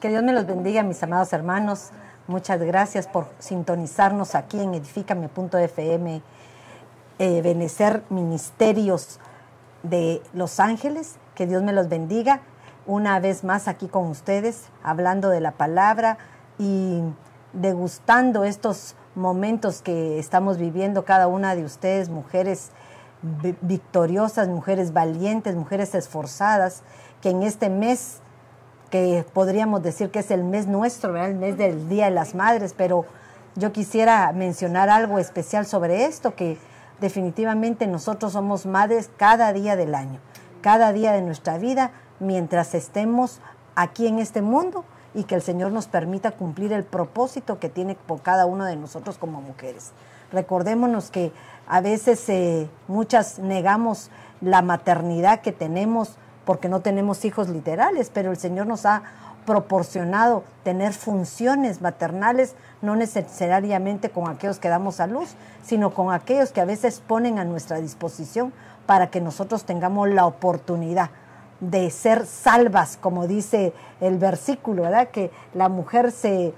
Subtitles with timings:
[0.00, 1.88] Que Dios me los bendiga, mis amados hermanos.
[2.26, 6.22] Muchas gracias por sintonizarnos aquí en edifícame.fm,
[7.18, 9.20] eh, Benecer Ministerios
[9.82, 11.16] de Los Ángeles.
[11.34, 12.42] Que Dios me los bendiga.
[12.86, 16.18] Una vez más aquí con ustedes, hablando de la palabra
[16.58, 17.00] y
[17.54, 22.70] degustando estos momentos que estamos viviendo cada una de ustedes, mujeres
[23.62, 26.82] victoriosas, mujeres valientes, mujeres esforzadas,
[27.22, 28.20] que en este mes,
[28.90, 32.74] que podríamos decir que es el mes nuestro, el mes del Día de las Madres,
[32.76, 33.04] pero
[33.56, 36.58] yo quisiera mencionar algo especial sobre esto, que
[37.00, 40.20] definitivamente nosotros somos madres cada día del año,
[40.60, 43.40] cada día de nuestra vida, mientras estemos
[43.74, 47.94] aquí en este mundo y que el Señor nos permita cumplir el propósito que tiene
[47.94, 49.92] por cada uno de nosotros como mujeres.
[50.32, 51.32] Recordémonos que
[51.66, 54.10] a veces eh, muchas negamos
[54.40, 56.16] la maternidad que tenemos
[56.46, 59.02] porque no tenemos hijos literales, pero el Señor nos ha
[59.44, 66.52] proporcionado tener funciones maternales, no necesariamente con aquellos que damos a luz, sino con aquellos
[66.52, 68.52] que a veces ponen a nuestra disposición
[68.86, 71.10] para que nosotros tengamos la oportunidad
[71.60, 75.08] de ser salvas, como dice el versículo, ¿verdad?
[75.08, 76.54] Que la mujer se,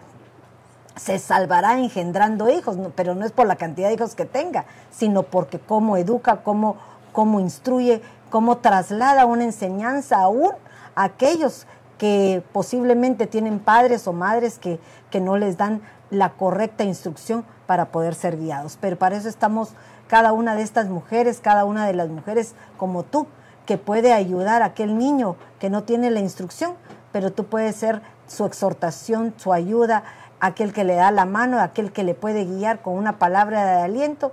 [0.97, 5.23] se salvará engendrando hijos, pero no es por la cantidad de hijos que tenga, sino
[5.23, 6.77] porque cómo educa, cómo,
[7.13, 10.53] cómo instruye, cómo traslada una enseñanza aún
[10.95, 11.67] a aquellos
[11.99, 14.79] que posiblemente tienen padres o madres que,
[15.11, 18.79] que no les dan la correcta instrucción para poder ser guiados.
[18.81, 19.71] Pero para eso estamos
[20.07, 23.27] cada una de estas mujeres, cada una de las mujeres como tú,
[23.67, 26.75] que puede ayudar a aquel niño que no tiene la instrucción,
[27.13, 30.05] pero tú puedes ser su exhortación, su ayuda,
[30.41, 33.83] aquel que le da la mano, aquel que le puede guiar con una palabra de
[33.83, 34.33] aliento,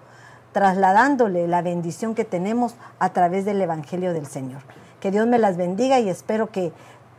[0.56, 4.62] trasladándole la bendición que tenemos a través del Evangelio del Señor.
[5.02, 6.72] Que Dios me las bendiga y espero que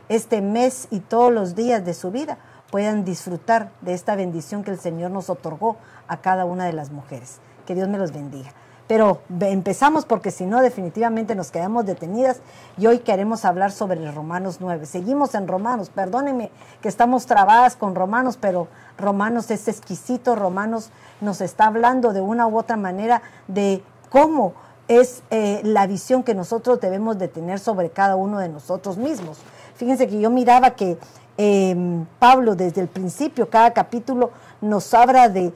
[0.09, 2.39] este mes y todos los días de su vida
[2.71, 6.89] puedan disfrutar de esta bendición que el Señor nos otorgó a cada una de las
[6.89, 7.37] mujeres.
[7.67, 8.49] Que Dios me los bendiga.
[8.87, 12.37] Pero empezamos porque si no definitivamente nos quedamos detenidas
[12.77, 14.85] y hoy queremos hablar sobre Romanos 9.
[14.85, 20.89] Seguimos en Romanos, perdónenme que estamos trabadas con Romanos, pero Romanos es exquisito, Romanos
[21.19, 24.53] nos está hablando de una u otra manera de cómo
[24.87, 29.39] es eh, la visión que nosotros debemos de tener sobre cada uno de nosotros mismos.
[29.75, 30.97] Fíjense que yo miraba que
[31.37, 34.31] em, Pablo desde el principio, cada capítulo
[34.61, 35.53] nos habla de,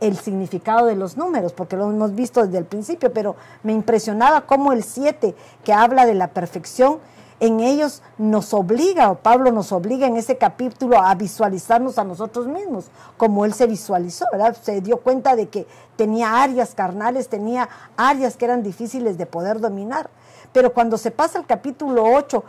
[0.00, 4.42] el significado de los números, porque lo hemos visto desde el principio, pero me impresionaba
[4.42, 6.98] cómo el 7, que habla de la perfección,
[7.38, 12.46] en ellos nos obliga, o Pablo nos obliga en ese capítulo a visualizarnos a nosotros
[12.46, 12.86] mismos,
[13.18, 14.56] como él se visualizó, ¿verdad?
[14.60, 15.66] Se dio cuenta de que
[15.96, 20.08] tenía áreas carnales, tenía áreas que eran difíciles de poder dominar.
[20.52, 22.42] Pero cuando se pasa al capítulo 8,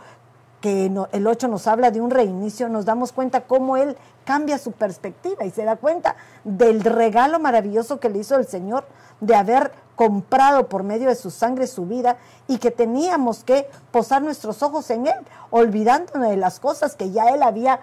[0.60, 4.72] que el 8 nos habla de un reinicio, nos damos cuenta cómo él cambia su
[4.72, 8.84] perspectiva y se da cuenta del regalo maravilloso que le hizo el Señor
[9.20, 14.22] de haber comprado por medio de su sangre su vida y que teníamos que posar
[14.22, 15.16] nuestros ojos en Él,
[15.50, 17.80] olvidándonos de las cosas que ya Él había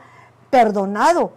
[0.49, 1.31] perdonado,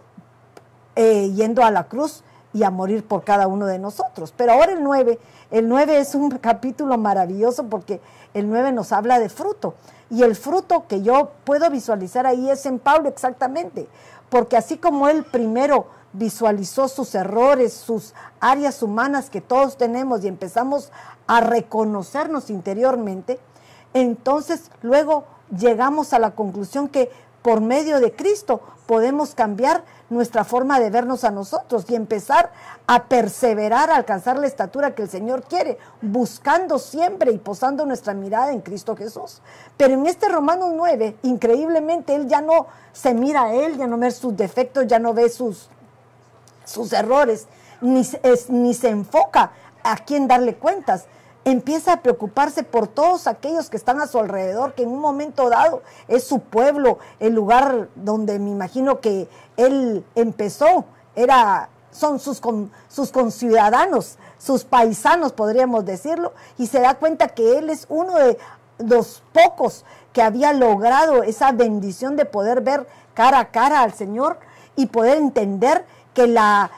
[0.95, 2.23] eh, yendo a la cruz
[2.53, 4.33] y a morir por cada uno de nosotros.
[4.35, 5.19] Pero ahora el 9,
[5.51, 8.01] el 9 es un capítulo maravilloso porque
[8.33, 9.75] el 9 nos habla de fruto.
[10.09, 13.87] Y el fruto que yo puedo visualizar ahí es en Pablo exactamente,
[14.29, 20.27] porque así como él primero visualizó sus errores, sus áreas humanas que todos tenemos y
[20.27, 20.91] empezamos
[21.27, 23.39] a reconocernos interiormente,
[23.93, 25.25] entonces luego
[25.57, 27.11] llegamos a la conclusión que
[27.41, 32.51] por medio de Cristo podemos cambiar nuestra forma de vernos a nosotros y empezar
[32.87, 38.13] a perseverar, a alcanzar la estatura que el Señor quiere, buscando siempre y posando nuestra
[38.13, 39.41] mirada en Cristo Jesús.
[39.77, 43.97] Pero en este Romanos 9, increíblemente, Él ya no se mira a Él, ya no
[43.97, 45.69] ve sus defectos, ya no ve sus,
[46.65, 47.47] sus errores,
[47.81, 48.01] ni,
[48.49, 49.51] ni se enfoca
[49.83, 51.05] a quién darle cuentas,
[51.45, 55.49] empieza a preocuparse por todos aquellos que están a su alrededor, que en un momento
[55.49, 59.27] dado es su pueblo, el lugar donde me imagino que
[59.57, 62.41] él empezó, era, son sus,
[62.87, 68.37] sus conciudadanos, sus paisanos, podríamos decirlo, y se da cuenta que él es uno de
[68.77, 74.39] los pocos que había logrado esa bendición de poder ver cara a cara al Señor
[74.75, 76.71] y poder entender que la,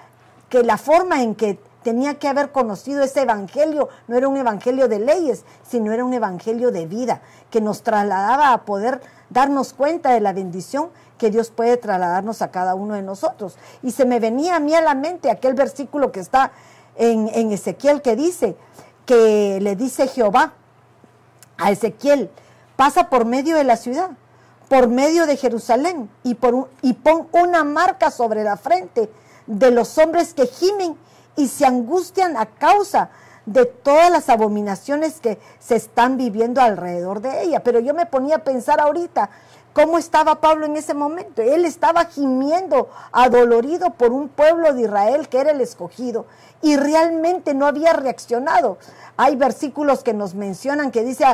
[0.49, 3.89] que la forma en que tenía que haber conocido ese evangelio.
[4.07, 8.53] No era un evangelio de leyes, sino era un evangelio de vida, que nos trasladaba
[8.53, 13.01] a poder darnos cuenta de la bendición que Dios puede trasladarnos a cada uno de
[13.01, 13.57] nosotros.
[13.83, 16.51] Y se me venía a mí a la mente aquel versículo que está
[16.95, 18.55] en, Ezequiel que dice,
[19.05, 20.53] que le dice Jehová
[21.57, 22.29] a Ezequiel,
[22.75, 24.09] pasa por medio de la ciudad,
[24.67, 29.11] por medio de Jerusalén y, por, y pon una marca sobre la frente
[29.45, 30.97] de los hombres que gimen
[31.35, 33.09] y se angustian a causa
[33.45, 37.63] de todas las abominaciones que se están viviendo alrededor de ella.
[37.63, 39.29] Pero yo me ponía a pensar ahorita,
[39.73, 41.41] ¿cómo estaba Pablo en ese momento?
[41.41, 46.25] Él estaba gimiendo, adolorido por un pueblo de Israel que era el escogido
[46.61, 48.77] y realmente no había reaccionado.
[49.17, 51.25] Hay versículos que nos mencionan que dice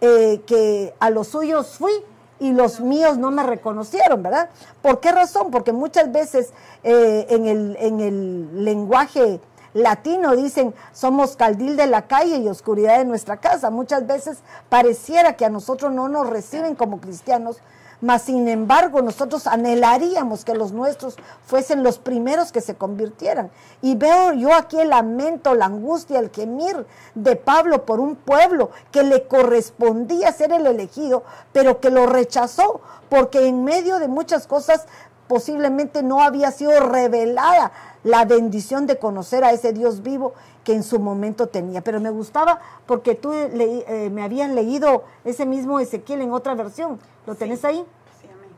[0.00, 1.92] eh, que a los suyos fui
[2.40, 4.48] y los míos no me reconocieron, ¿verdad?
[4.82, 5.50] ¿Por qué razón?
[5.50, 6.52] Porque muchas veces
[6.82, 9.40] eh, en, el, en el lenguaje
[9.74, 13.70] latino dicen somos caldil de la calle y oscuridad de nuestra casa.
[13.70, 14.38] Muchas veces
[14.68, 17.58] pareciera que a nosotros no nos reciben como cristianos,
[18.00, 23.50] mas sin embargo nosotros anhelaríamos que los nuestros fuesen los primeros que se convirtieran.
[23.82, 28.70] Y veo yo aquí el lamento, la angustia, el gemir de Pablo por un pueblo
[28.90, 34.46] que le correspondía ser el elegido, pero que lo rechazó, porque en medio de muchas
[34.46, 34.86] cosas
[35.28, 37.70] posiblemente no había sido revelada
[38.02, 40.32] la bendición de conocer a ese Dios vivo
[40.64, 41.80] que en su momento tenía.
[41.82, 46.98] Pero me gustaba porque tú eh, me habías leído ese mismo Ezequiel en otra versión.
[47.26, 47.84] ¿Lo tenés ahí?
[48.20, 48.50] Sí, amén.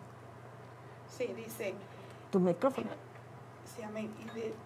[1.16, 1.74] Sí, dice.
[2.30, 2.88] Tu micrófono.
[3.76, 4.10] Sí, amén.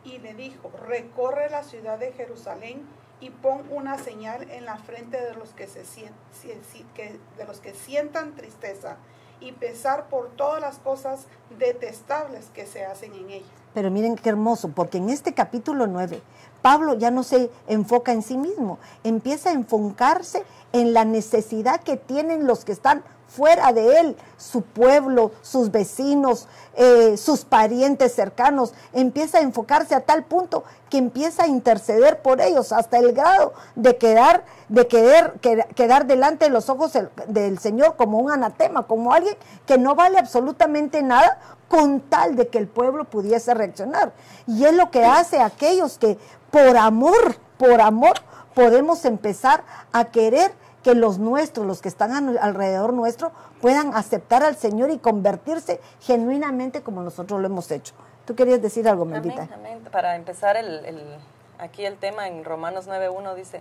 [0.05, 2.83] Y le, dijo, recorre la ciudad de Jerusalén
[3.21, 8.35] y pon una señal en la frente de los que, se, de los que sientan
[8.35, 8.97] tristeza
[9.41, 11.27] y pesar por todas las cosas
[11.59, 13.47] detestables que se hacen en ella.
[13.75, 16.21] Pero miren qué hermoso, porque en este capítulo 9,
[16.67, 20.43] Pablo ya no se enfoca en sí mismo, empieza a enfocarse
[20.73, 26.49] en la necesidad que tienen los que están fuera de él, su pueblo, sus vecinos,
[26.75, 32.41] eh, sus parientes cercanos, empieza a enfocarse a tal punto que empieza a interceder por
[32.41, 35.35] ellos hasta el grado de quedar, de querer,
[35.75, 36.99] quedar delante de los ojos
[37.29, 39.37] del Señor como un anatema, como alguien
[39.67, 44.13] que no vale absolutamente nada con tal de que el pueblo pudiese reaccionar.
[44.47, 46.17] Y es lo que hace aquellos que
[46.57, 48.15] por amor, por amor,
[48.55, 49.63] podemos empezar
[49.93, 53.31] a querer que los nuestros, los que están alrededor nuestro,
[53.61, 57.93] puedan aceptar al Señor y convertirse genuinamente como nosotros lo hemos hecho.
[58.25, 59.49] ¿Tú querías decir algo, Maldita?
[59.53, 61.19] Amén, Para empezar, el,
[61.59, 63.61] aquí el tema en Romanos 9.1 dice,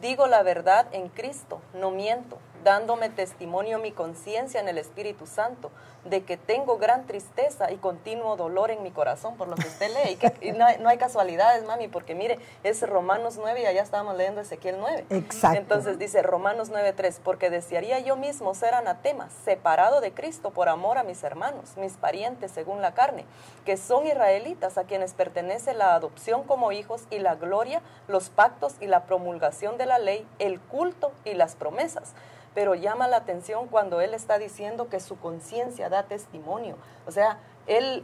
[0.00, 5.70] digo la verdad en Cristo, no miento, dándome testimonio mi conciencia en el Espíritu Santo
[6.04, 9.88] de que tengo gran tristeza y continuo dolor en mi corazón por lo que usted
[9.88, 10.12] lee.
[10.12, 14.40] Y, que, no, hay, casualidades, mami, porque mire, es Romanos 9 y allá estábamos leyendo
[14.40, 15.06] Ezequiel 9.
[15.10, 15.58] Exacto.
[15.58, 20.98] Entonces dice Romanos 9.3, porque desearía yo mismo ser anatema, separado de Cristo por amor
[20.98, 23.26] a mis hermanos, mis parientes según la carne,
[23.64, 28.74] que son israelitas a quienes pertenece la adopción como hijos y la gloria, los pactos
[28.80, 32.12] y la promulgación de la ley, el culto y las promesas
[32.56, 36.76] pero llama la atención cuando él está diciendo que su conciencia da testimonio.
[37.06, 38.02] O sea, él,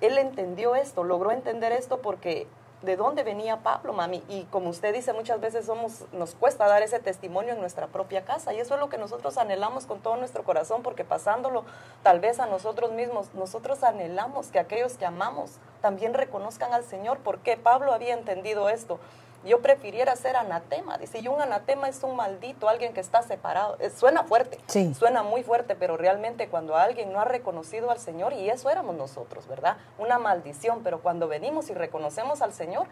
[0.00, 2.46] él entendió esto, logró entender esto porque
[2.82, 4.22] de dónde venía Pablo, mami.
[4.28, 8.24] Y como usted dice, muchas veces somos, nos cuesta dar ese testimonio en nuestra propia
[8.24, 8.54] casa.
[8.54, 11.64] Y eso es lo que nosotros anhelamos con todo nuestro corazón, porque pasándolo
[12.04, 17.18] tal vez a nosotros mismos, nosotros anhelamos que aquellos que amamos también reconozcan al Señor,
[17.24, 19.00] porque Pablo había entendido esto
[19.44, 20.98] yo prefiriera ser anatema.
[20.98, 23.76] Dice, y un anatema es un maldito, alguien que está separado.
[23.96, 24.58] suena fuerte,
[24.94, 28.96] suena muy fuerte, pero realmente cuando alguien no ha reconocido al Señor, y eso éramos
[28.96, 29.76] nosotros, ¿verdad?
[29.98, 32.86] Una maldición, pero cuando venimos y reconocemos al Señor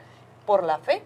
[0.47, 1.03] por la fe,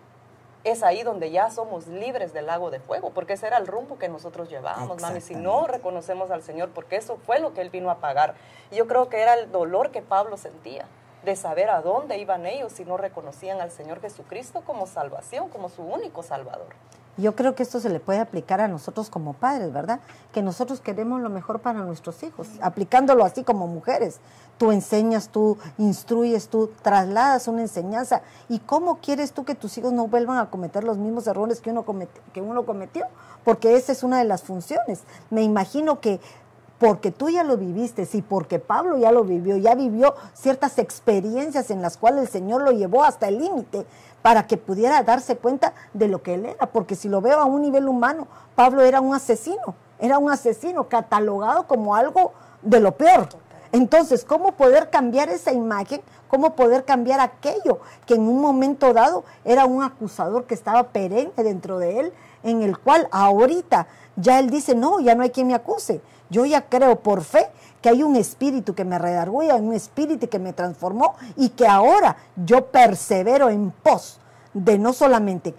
[0.65, 3.99] es ahí donde ya somos libres del lago de fuego, porque ese era el rumbo
[3.99, 5.21] que nosotros llevábamos, mami.
[5.21, 8.35] Si no reconocemos al Señor, porque eso fue lo que Él vino a pagar.
[8.73, 10.87] yo creo que era el dolor que Pablo sentía
[11.25, 15.69] de saber a dónde iban ellos si no reconocían al Señor Jesucristo como salvación, como
[15.69, 16.75] su único Salvador.
[17.17, 20.01] Yo creo que esto se le puede aplicar a nosotros como padres, ¿verdad?
[20.33, 24.19] Que nosotros queremos lo mejor para nuestros hijos, aplicándolo así como mujeres.
[24.59, 28.23] Tú enseñas, tú instruyes, tú trasladas una enseñanza.
[28.49, 31.71] ¿Y cómo quieres tú que tus hijos no vuelvan a cometer los mismos errores que
[31.71, 31.85] uno,
[32.33, 33.07] que uno cometió?
[33.45, 35.05] Porque esa es una de las funciones.
[35.31, 36.19] Me imagino que
[36.85, 41.71] porque tú ya lo viviste, y porque Pablo ya lo vivió, ya vivió ciertas experiencias
[41.71, 43.87] en las cuales el Señor lo llevó hasta el límite
[44.21, 47.47] para que pudiera darse cuenta de lo que él era, porque si lo veo a
[47.47, 52.93] un nivel humano, Pablo era un asesino, era un asesino catalogado como algo de lo
[52.99, 53.31] peor.
[53.73, 56.03] Entonces, ¿cómo poder cambiar esa imagen?
[56.29, 61.33] ¿Cómo poder cambiar aquello que en un momento dado era un acusador que estaba perenne
[61.37, 62.13] dentro de él,
[62.43, 63.87] en el cual ahorita
[64.17, 66.03] ya él dice, no, ya no hay quien me acuse.
[66.35, 67.47] Yo ya creo por fe
[67.81, 72.17] que hay un espíritu que me redarguye, un espíritu que me transformó y que ahora
[72.35, 74.19] yo persevero en pos
[74.53, 75.55] de no solamente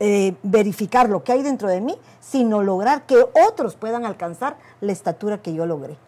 [0.00, 4.92] eh, verificar lo que hay dentro de mí, sino lograr que otros puedan alcanzar la
[4.92, 5.98] estatura que yo logré.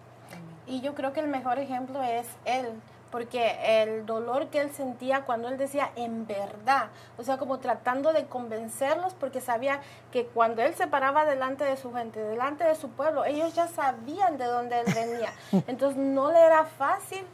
[0.67, 2.69] Y yo creo que el mejor ejemplo es él,
[3.17, 8.13] porque el dolor que él sentía cuando él decía en verdad, o sea, como tratando
[8.13, 9.81] de convencerlos, porque sabía
[10.13, 13.69] que cuando él se paraba delante de su gente, delante de su pueblo, ellos ya
[13.69, 15.33] sabían de dónde él venía.
[15.67, 17.25] Entonces no le era fácil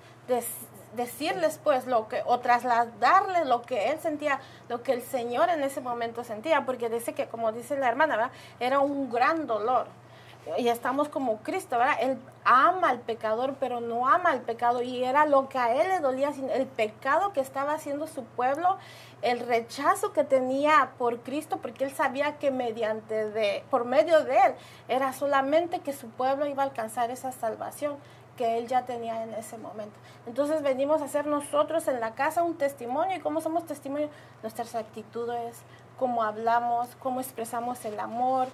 [0.95, 5.65] decirles pues lo que o trasladarles lo que él sentía, lo que el Señor en
[5.65, 8.33] ese momento sentía, porque dice que como dice la hermana, ¿verdad?
[8.61, 9.89] era un gran dolor
[10.59, 11.97] y estamos como Cristo, ¿verdad?
[12.01, 14.83] Él ama al pecador, pero no ama al pecado.
[14.83, 18.77] Y era lo que a él le dolía, el pecado que estaba haciendo su pueblo,
[19.23, 24.37] el rechazo que tenía por Cristo, porque él sabía que mediante de, por medio de
[24.37, 24.55] él,
[24.89, 27.97] era solamente que su pueblo iba a alcanzar esa salvación
[28.37, 29.95] que él ya tenía en ese momento.
[30.27, 33.17] Entonces venimos a hacer nosotros en la casa un testimonio.
[33.17, 34.09] ¿Y cómo somos testimonio?
[34.43, 35.63] Nuestras actitudes,
[35.99, 38.49] cómo hablamos, cómo expresamos el amor,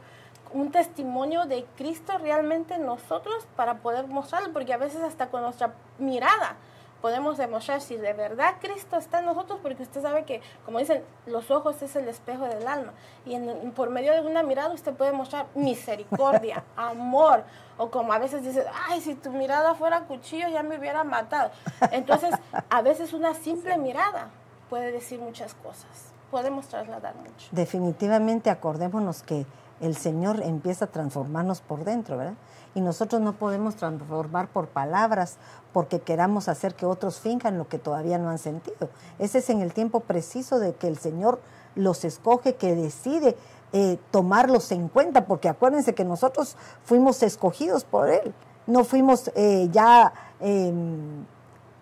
[0.52, 5.74] un testimonio de Cristo realmente nosotros para poder mostrarlo, porque a veces hasta con nuestra
[5.98, 6.56] mirada
[7.00, 11.02] podemos demostrar si de verdad Cristo está en nosotros, porque usted sabe que, como dicen,
[11.26, 12.92] los ojos es el espejo del alma,
[13.24, 13.38] y
[13.70, 17.44] por medio de una mirada usted puede mostrar misericordia, amor,
[17.76, 21.50] o como a veces dice, ay, si tu mirada fuera cuchillo ya me hubiera matado.
[21.92, 22.34] Entonces,
[22.68, 24.30] a veces una simple mirada
[24.68, 27.48] puede decir muchas cosas, podemos trasladar mucho.
[27.52, 29.46] Definitivamente acordémonos que
[29.80, 32.34] el Señor empieza a transformarnos por dentro, ¿verdad?
[32.74, 35.36] Y nosotros no podemos transformar por palabras
[35.72, 38.88] porque queramos hacer que otros finjan lo que todavía no han sentido.
[39.18, 41.40] Ese es en el tiempo preciso de que el Señor
[41.74, 43.36] los escoge, que decide
[43.72, 48.34] eh, tomarlos en cuenta, porque acuérdense que nosotros fuimos escogidos por Él,
[48.66, 51.24] no fuimos eh, ya em,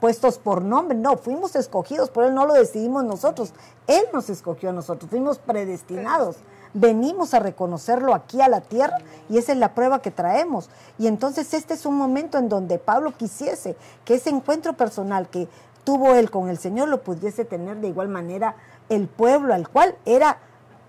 [0.00, 3.52] puestos por nombre, no, fuimos escogidos por Él, no lo decidimos nosotros,
[3.86, 6.36] Él nos escogió a nosotros, fuimos predestinados
[6.76, 10.68] venimos a reconocerlo aquí a la tierra y esa es la prueba que traemos.
[10.98, 15.48] Y entonces este es un momento en donde Pablo quisiese que ese encuentro personal que
[15.84, 18.56] tuvo él con el Señor lo pudiese tener de igual manera
[18.88, 20.38] el pueblo al cual era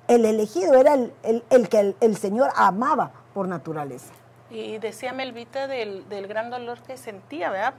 [0.07, 4.13] el elegido, era el, que el, Señor amaba por naturaleza.
[4.49, 7.73] Y decía Melvita del, del gran dolor que sentía, ¿verdad?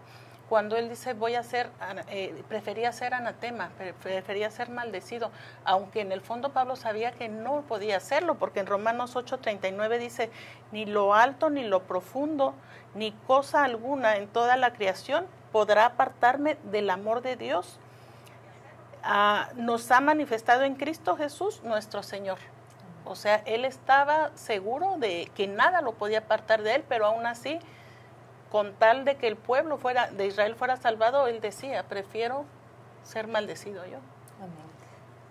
[0.48, 1.70] Cuando él dice voy a ser,
[2.08, 3.70] eh, prefería ser anatema,
[4.02, 5.30] prefería ser maldecido,
[5.64, 10.30] aunque en el fondo Pablo sabía que no podía hacerlo, porque en Romanos 8:39 dice,
[10.72, 12.54] ni lo alto, ni lo profundo,
[12.94, 17.78] ni cosa alguna en toda la creación podrá apartarme del amor de Dios.
[19.02, 22.38] Ah, nos ha manifestado en Cristo Jesús nuestro Señor.
[23.04, 27.26] O sea, él estaba seguro de que nada lo podía apartar de él, pero aún
[27.26, 27.58] así
[28.50, 32.44] con tal de que el pueblo fuera de Israel fuera salvado, él decía, prefiero
[33.04, 33.98] ser maldecido yo.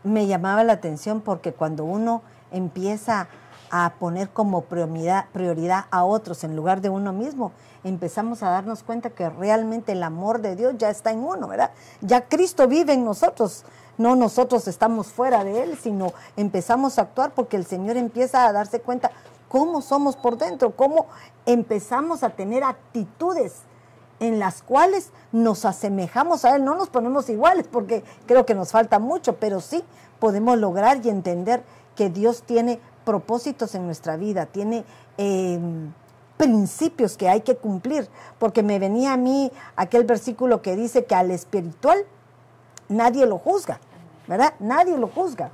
[0.04, 2.22] Me llamaba la atención porque cuando uno
[2.52, 3.28] empieza
[3.70, 7.52] a poner como prioridad, prioridad a otros en lugar de uno mismo,
[7.84, 11.72] empezamos a darnos cuenta que realmente el amor de Dios ya está en uno, ¿verdad?
[12.02, 13.66] Ya Cristo vive en nosotros,
[13.98, 18.54] no nosotros estamos fuera de Él, sino empezamos a actuar porque el Señor empieza a
[18.54, 19.12] darse cuenta
[19.50, 21.08] cómo somos por dentro, cómo
[21.46, 23.62] empezamos a tener actitudes
[24.20, 26.66] en las cuales nos asemejamos a Él.
[26.66, 29.84] No nos ponemos iguales porque creo que nos falta mucho, pero sí
[30.20, 31.64] podemos lograr y entender
[31.96, 34.84] que Dios tiene propósitos en nuestra vida, tiene
[35.18, 35.94] em,
[36.38, 41.16] principios que hay que cumplir, porque me venía a mí aquel versículo que dice que
[41.16, 42.06] al espiritual
[42.90, 43.80] nadie lo juzga,
[44.28, 44.54] ¿verdad?
[44.60, 45.52] Nadie lo juzga.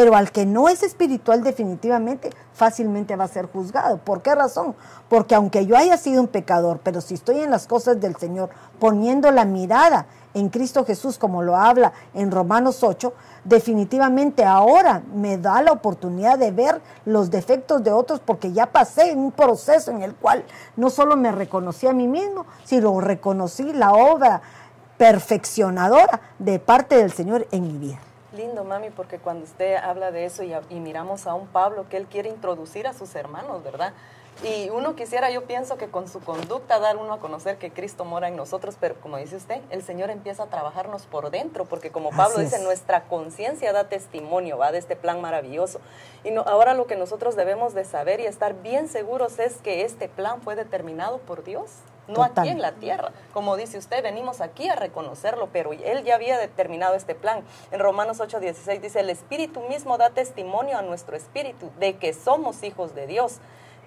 [0.00, 3.98] Pero al que no es espiritual definitivamente fácilmente va a ser juzgado.
[3.98, 4.74] ¿Por qué razón?
[5.10, 8.48] Porque aunque yo haya sido un pecador, pero si estoy en las cosas del Señor
[8.78, 13.12] poniendo la mirada en Cristo Jesús como lo habla en Romanos 8,
[13.44, 19.10] definitivamente ahora me da la oportunidad de ver los defectos de otros porque ya pasé
[19.10, 23.70] en un proceso en el cual no solo me reconocí a mí mismo, sino reconocí
[23.74, 24.40] la obra
[24.96, 27.98] perfeccionadora de parte del Señor en mi vida.
[28.32, 32.06] Lindo, mami, porque cuando usted habla de eso y, miramos a un Pablo que él
[32.06, 33.92] quiere introducir a sus hermanos, ¿verdad?
[34.44, 38.04] Y uno quisiera, yo pienso que con su conducta dar uno a conocer que Cristo
[38.04, 41.90] mora en nosotros, pero como dice usted, el Señor empieza a trabajarnos por dentro, porque
[41.90, 45.80] como Pablo dice, nuestra conciencia da testimonio, va de este plan maravilloso.
[46.22, 49.84] Y no, ahora lo que nosotros debemos de saber y estar bien seguros es que
[49.84, 51.70] este plan fue determinado por Dios
[52.10, 53.12] no aquí en la tierra.
[53.32, 57.42] Como dice usted, venimos aquí a reconocerlo, pero él ya había determinado este plan.
[57.70, 62.62] En Romanos 8:16 dice, el Espíritu mismo da testimonio a nuestro espíritu de que somos
[62.62, 63.38] hijos de Dios.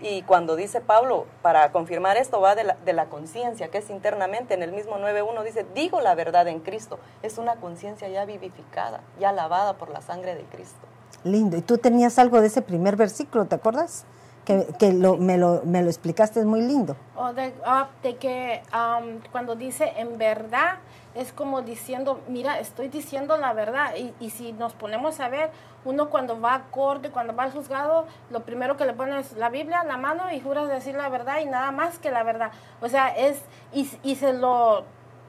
[0.01, 3.89] Y cuando dice Pablo, para confirmar esto, va de la, de la conciencia, que es
[3.89, 7.00] internamente, en el mismo 9.1 dice, digo la verdad en Cristo.
[7.22, 10.88] Es una conciencia ya vivificada, ya lavada por la sangre de Cristo.
[11.24, 11.56] Lindo.
[11.56, 14.06] Y tú tenías algo de ese primer versículo, ¿te acuerdas?
[14.45, 16.97] Que, que me, lo, me lo explicaste, es muy lindo.
[17.15, 20.79] O de, ah, de que am, cuando dice en verdad,
[21.15, 23.95] es como diciendo, mira, estoy diciendo la verdad.
[23.95, 25.50] Y, y si nos ponemos a ver,
[25.85, 29.33] uno cuando va a corte, cuando va al juzgado, lo primero que le pone es
[29.33, 32.51] la Biblia, la mano y juras decir la verdad y nada más que la verdad.
[32.81, 34.83] O sea, es, y, y se lo,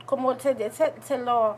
[0.06, 1.56] como se, se, se lo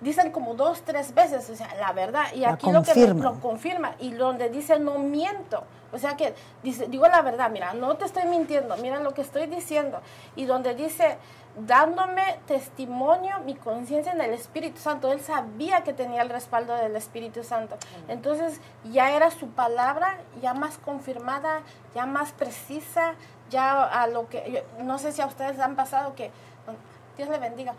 [0.00, 2.24] dicen como dos, tres veces, o sea, la verdad.
[2.34, 2.92] Y La aquí lo que
[3.24, 3.94] lo confirma.
[3.98, 5.64] Y donde dice no miento.
[5.92, 9.22] O sea que dice, digo la verdad, mira, no te estoy mintiendo, mira lo que
[9.22, 10.00] estoy diciendo.
[10.36, 11.18] Y donde dice,
[11.66, 15.10] dándome testimonio, mi conciencia en el Espíritu Santo.
[15.12, 17.76] Él sabía que tenía el respaldo del Espíritu Santo.
[18.08, 21.62] Entonces ya era su palabra ya más confirmada,
[21.94, 23.14] ya más precisa,
[23.50, 26.30] ya a lo que, yo- no sé si a ustedes han pasado que,
[27.16, 27.74] Dios le bendiga,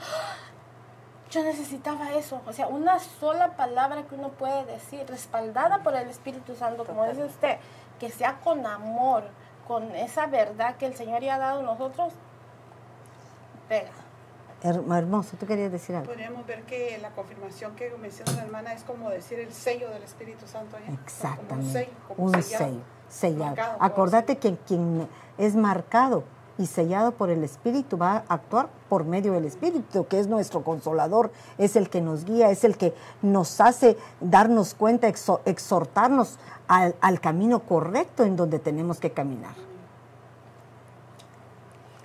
[1.32, 6.08] yo necesitaba eso, o sea, una sola palabra que uno puede decir, respaldada por el
[6.10, 7.58] Espíritu Santo, como dice usted,
[8.00, 9.24] que sea con amor,
[9.68, 12.14] con esa verdad que el Señor ya ha dado a nosotros,
[13.70, 13.90] pega.
[14.64, 16.08] Her- hermoso, tú querías decir algo.
[16.08, 20.04] Podríamos ver que la confirmación que menciona la hermana es como decir el sello del
[20.04, 20.78] Espíritu Santo.
[20.78, 20.82] ¿eh?
[20.82, 21.72] Como un Exactamente.
[21.72, 23.46] sello, como Un sellado, sello, sellado.
[23.46, 25.08] marcado Acordate que quien
[25.40, 26.24] es marcado
[26.62, 30.64] y sellado por el Espíritu va a actuar por medio del Espíritu, que es nuestro
[30.64, 36.38] consolador, es el que nos guía, es el que nos hace darnos cuenta, exhortarnos
[36.68, 39.54] al, al camino correcto en donde tenemos que caminar.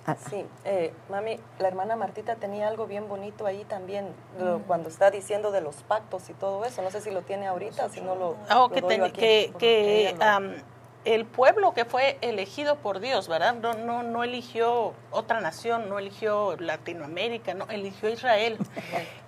[0.07, 4.07] Ah, Sí, eh, mami, la hermana Martita tenía algo bien bonito ahí también,
[4.39, 6.81] lo- cuando está diciendo de los pactos y todo eso.
[6.81, 8.35] No sé si lo tiene ahorita, si no lo.
[8.49, 10.15] Ah, lo que, doy ten- aquí, que, que,
[11.13, 13.55] el pueblo que fue elegido por Dios, ¿verdad?
[13.55, 18.57] No, no, no eligió otra nación, no eligió Latinoamérica, no, eligió Israel.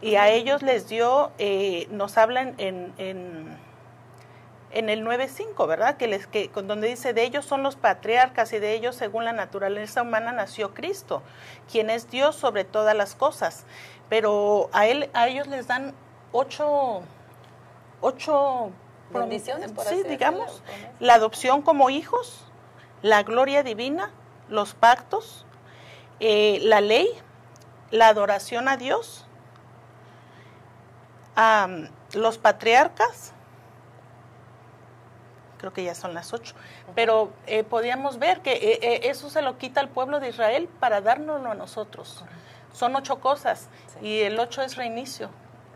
[0.01, 3.57] y a ellos les dio, eh, nos hablan en, en,
[4.71, 5.95] en el 9.5, ¿verdad?
[5.95, 9.23] Que les, que, con donde dice, de ellos son los patriarcas y de ellos, según
[9.23, 11.23] la naturaleza humana, nació Cristo,
[11.71, 13.63] quien es Dios sobre todas las cosas.
[14.09, 15.93] Pero a, él, a ellos les dan
[16.33, 17.03] ocho,
[18.01, 18.71] ocho
[19.11, 20.61] Bendiciones, por sí, digamos,
[20.99, 22.45] la adopción como hijos,
[23.01, 24.11] la gloria divina,
[24.49, 25.45] los pactos,
[26.19, 27.09] eh, la ley,
[27.91, 29.25] la adoración a Dios,
[31.35, 33.33] am, los patriarcas,
[35.59, 36.55] creo que ya son las ocho,
[36.95, 40.67] pero eh, podíamos ver que eh, eh, eso se lo quita al pueblo de Israel
[40.79, 42.23] para dárnoslo a nosotros.
[42.73, 43.67] Son ocho cosas
[44.01, 45.29] y el ocho es reinicio.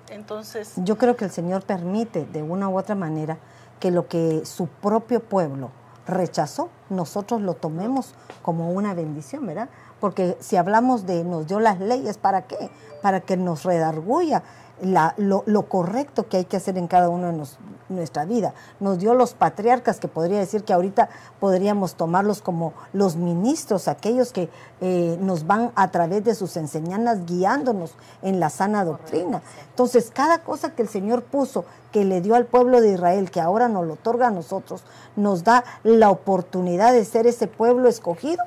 [0.09, 3.37] Entonces, Yo creo que el Señor permite de una u otra manera
[3.79, 5.71] que lo que su propio pueblo
[6.05, 9.69] rechazó, nosotros lo tomemos como una bendición, ¿verdad?
[9.99, 12.69] Porque si hablamos de nos dio las leyes, ¿para qué?
[13.01, 14.43] Para que nos redarguya
[14.81, 17.57] la- lo, lo correcto que hay que hacer en cada uno de nos-
[17.89, 18.53] nuestra vida.
[18.79, 21.09] Nos dio los patriarcas, que podría decir que ahorita
[21.39, 24.49] podríamos tomarlos como los ministros, aquellos que
[24.81, 29.41] eh, nos van a través de sus enseñanzas guiándonos en la sana doctrina.
[29.69, 33.41] Entonces, cada cosa que el Señor puso, que le dio al pueblo de Israel, que
[33.41, 34.83] ahora nos lo otorga a nosotros,
[35.15, 38.43] nos da la oportunidad de ser ese pueblo escogido,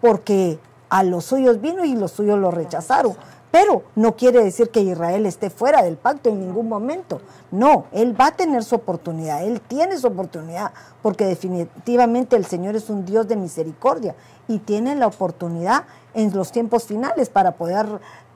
[0.00, 0.58] porque
[0.88, 3.14] a los suyos vino y los suyos lo rechazaron.
[3.50, 7.20] Pero no quiere decir que Israel esté fuera del pacto en ningún momento.
[7.50, 12.76] No, él va a tener su oportunidad, él tiene su oportunidad, porque definitivamente el Señor
[12.76, 14.14] es un Dios de misericordia
[14.48, 17.86] y tiene la oportunidad en los tiempos finales para poder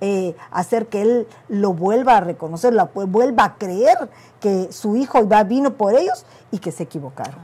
[0.01, 4.09] eh, hacer que él lo vuelva a reconocer, la, vuelva a creer
[4.41, 7.35] que su hijo va- vino por ellos y que se equivocaron.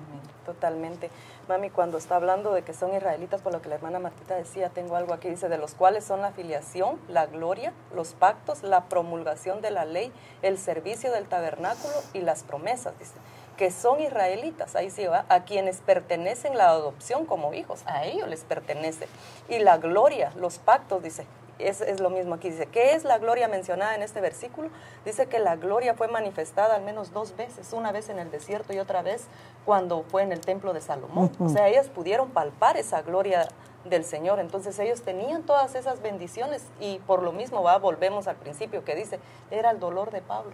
[0.46, 1.11] Totalmente.
[1.48, 4.68] Mami, cuando está hablando de que son israelitas, por lo que la hermana Martita decía,
[4.70, 8.87] tengo algo aquí, dice, de los cuales son la filiación, la gloria, los pactos, la
[8.87, 13.14] promulgación de la ley, el servicio del tabernáculo y las promesas, dice,
[13.56, 18.28] que son israelitas, ahí sí va, a quienes pertenecen la adopción como hijos, a ellos
[18.28, 19.06] les pertenece.
[19.48, 21.26] Y la gloria, los pactos, dice,
[21.58, 24.68] es, es lo mismo aquí, dice, ¿qué es la gloria mencionada en este versículo?
[25.04, 28.72] Dice que la gloria fue manifestada al menos dos veces, una vez en el desierto
[28.72, 29.26] y otra vez
[29.64, 31.30] cuando fue en el templo de Salomón.
[31.38, 33.48] O sea, ellos pudieron palpar esa gloria
[33.84, 38.36] del Señor, entonces ellos tenían todas esas bendiciones y por lo mismo va, volvemos al
[38.36, 39.18] principio que dice,
[39.50, 40.52] era el dolor de Pablo.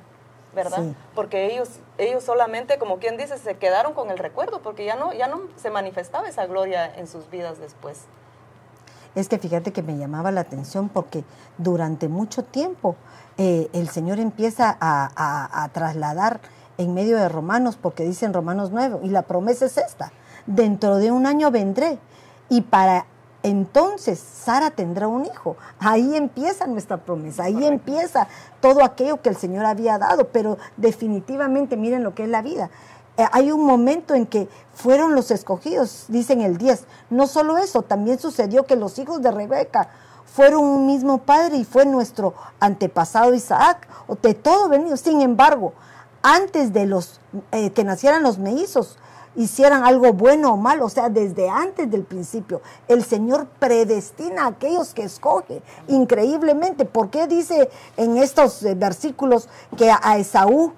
[0.55, 0.81] ¿Verdad?
[0.81, 0.95] Sí.
[1.15, 5.15] Porque ellos, ellos solamente, como quien dice, se quedaron con el recuerdo, porque ya no,
[5.15, 8.05] ya no se manifestaba esa gloria en sus vidas después.
[9.15, 11.25] Es que fíjate que me llamaba la atención porque
[11.59, 12.97] durante mucho tiempo
[13.39, 16.41] eh, el Señor empieza a, a- a trasladar
[16.79, 20.13] en medio de Romanos, porque dice en Romanos 9, y la promesa es esta,
[20.47, 21.99] dentro de un año vendré
[22.49, 23.07] y para
[23.45, 25.57] entonces Sara tendrá un hijo.
[25.81, 28.29] Ahí empieza nuestra promesa, ahí empieza
[28.61, 32.71] todo aquello que el Señor había dado, pero definitivamente miren lo que es la vida.
[33.17, 36.85] Eh, hay un momento en que fueron los escogidos, dicen el 10.
[37.11, 39.89] No solo eso, también sucedió que los hijos de Rebeca
[40.25, 43.87] fueron un mismo padre y fue nuestro antepasado Isaac,
[44.23, 44.97] de todo venido.
[44.97, 45.75] Sin embargo,
[46.23, 47.21] antes de los
[47.51, 48.99] eh, que nacieran los mellizos,
[49.35, 52.63] hicieran algo bueno o malo, o sea, desde antes del principio.
[52.89, 56.85] El Señor predestina a aquellos que escoge, increíblemente.
[56.87, 60.73] ¿Por qué dice en estos eh, versículos que a Esaú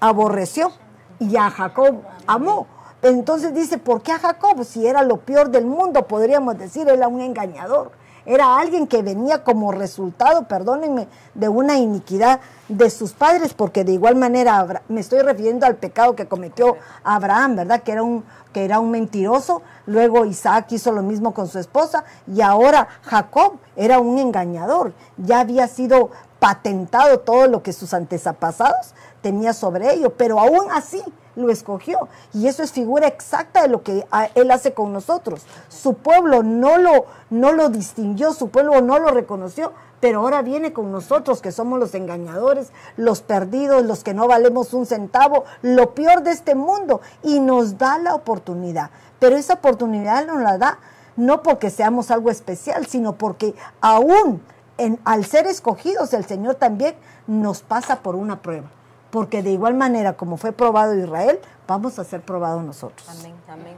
[0.00, 0.72] aborreció
[1.18, 1.96] y a Jacob
[2.26, 2.66] amó?
[3.02, 4.64] Entonces dice, ¿por qué a Jacob?
[4.64, 7.92] Si era lo peor del mundo, podríamos decir, era un engañador.
[8.26, 13.92] Era alguien que venía como resultado, perdónenme, de una iniquidad de sus padres, porque de
[13.92, 17.82] igual manera me estoy refiriendo al pecado que cometió Abraham, ¿verdad?
[17.82, 18.24] Que era un
[18.54, 23.58] que era un mentiroso, luego Isaac hizo lo mismo con su esposa y ahora Jacob
[23.76, 28.94] era un engañador, ya había sido patentado todo lo que sus antepasados
[29.24, 31.02] tenía sobre ello, pero aún así
[31.34, 32.08] lo escogió.
[32.34, 35.46] Y eso es figura exacta de lo que Él hace con nosotros.
[35.70, 40.74] Su pueblo no lo, no lo distinguió, su pueblo no lo reconoció, pero ahora viene
[40.74, 45.94] con nosotros que somos los engañadores, los perdidos, los que no valemos un centavo, lo
[45.94, 48.90] peor de este mundo, y nos da la oportunidad.
[49.20, 50.78] Pero esa oportunidad nos la da
[51.16, 54.42] no porque seamos algo especial, sino porque aún
[54.76, 56.94] en, al ser escogidos el Señor también
[57.26, 58.68] nos pasa por una prueba
[59.14, 63.08] porque de igual manera como fue probado Israel, vamos a ser probados nosotros.
[63.08, 63.76] Amén, amén.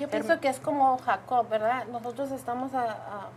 [0.00, 1.86] Yo pienso que es como Jacob, ¿verdad?
[1.86, 3.28] Nosotros estamos a,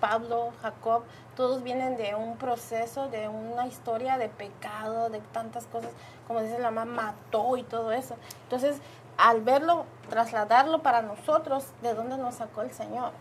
[0.00, 5.92] Pablo, Jacob, todos vienen de un proceso, de una historia de pecado, de tantas cosas,
[6.26, 8.16] como dice la mamá, mató y todo eso.
[8.42, 8.76] Entonces,
[9.16, 13.12] al verlo, trasladarlo para nosotros, ¿de dónde nos sacó el Señor?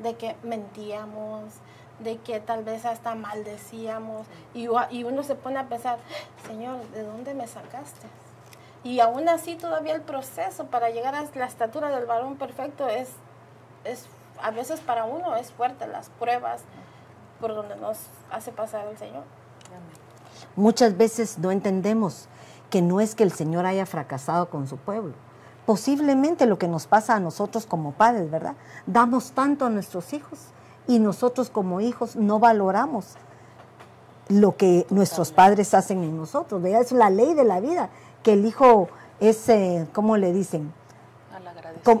[0.00, 1.44] De que mentíamos,
[2.02, 5.98] de que tal vez hasta maldecíamos y, uno se pone a pensar,
[6.46, 8.06] Señor, ¿de dónde me sacaste?
[8.82, 13.10] Y aún así todavía el proceso para llegar a la estatura del varón perfecto es,
[13.84, 14.06] es
[14.42, 16.62] a veces para uno es fuerte las pruebas
[17.40, 17.98] por donde nos
[18.30, 19.24] hace pasar el Señor.
[20.56, 22.28] Muchas veces no entendemos
[22.70, 25.12] que no es que el Señor haya fracasado con su pueblo.
[25.66, 28.54] Posiblemente lo que nos pasa a nosotros como padres, ¿verdad?
[28.86, 30.38] Damos tanto a nuestros hijos
[30.86, 33.16] y nosotros como hijos no valoramos
[34.28, 36.64] lo que nuestros padres hacen en nosotros.
[36.64, 37.90] Es la ley de la vida,
[38.22, 38.88] que el hijo
[39.18, 40.72] es, eh, ¿cómo le dicen?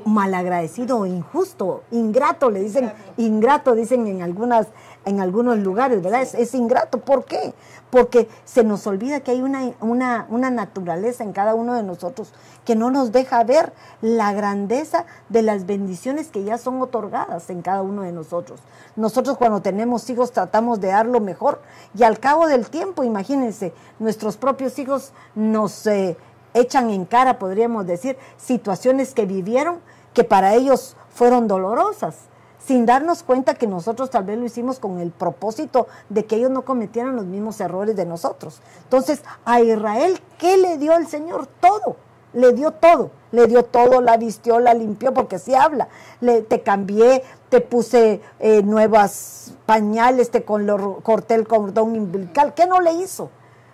[0.04, 1.06] Malagradecido.
[1.06, 4.66] injusto, ingrato, le dicen, ingrato, dicen en algunas
[5.04, 6.22] en algunos lugares, ¿verdad?
[6.22, 6.98] Es, ingrato.
[6.98, 7.54] ¿Por qué?
[7.90, 12.32] Porque se nos olvida que hay una, una, una, naturaleza en cada uno de nosotros
[12.64, 17.62] que no nos deja ver la grandeza de las bendiciones que ya son otorgadas en
[17.62, 18.60] cada uno de nosotros.
[18.94, 21.62] Nosotros cuando tenemos hijos tratamos de dar lo mejor
[21.96, 26.16] y al cabo del tiempo, imagínense, nuestros propios hijos nos eh,
[26.54, 29.78] echan en cara, podríamos decir, situaciones que vivieron
[30.14, 35.00] que para ellos fueron dolorosas sin darnos cuenta que nosotros tal vez lo hicimos con
[35.00, 38.60] el propósito de que ellos no cometieran los mismos errores de nosotros.
[38.84, 41.46] Entonces, a Israel, ¿qué le dio el Señor?
[41.60, 41.96] Todo.
[42.32, 45.88] Le dio todo, le dio todo, la vistió, la limpió, porque así habla.
[46.20, 50.68] Le, te cambié, te puse eh, nuevas pañales, te con
[51.02, 52.54] corté el cordón umbilical.
[52.54, 53.30] ¿Qué no le hizo?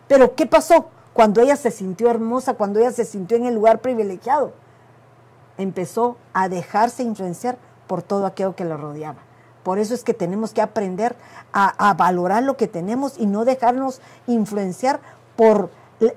[0.09, 0.87] Pero ¿qué pasó?
[1.17, 4.53] Cuando ella se sintió hermosa, cuando ella se sintió en el lugar privilegiado,
[5.57, 9.21] empezó a dejarse influenciar por todo aquello que lo rodeaba.
[9.63, 11.17] Por eso es que tenemos que aprender
[11.55, 15.01] a, valorar lo que tenemos y no dejarnos influenciar
[15.37, 15.71] por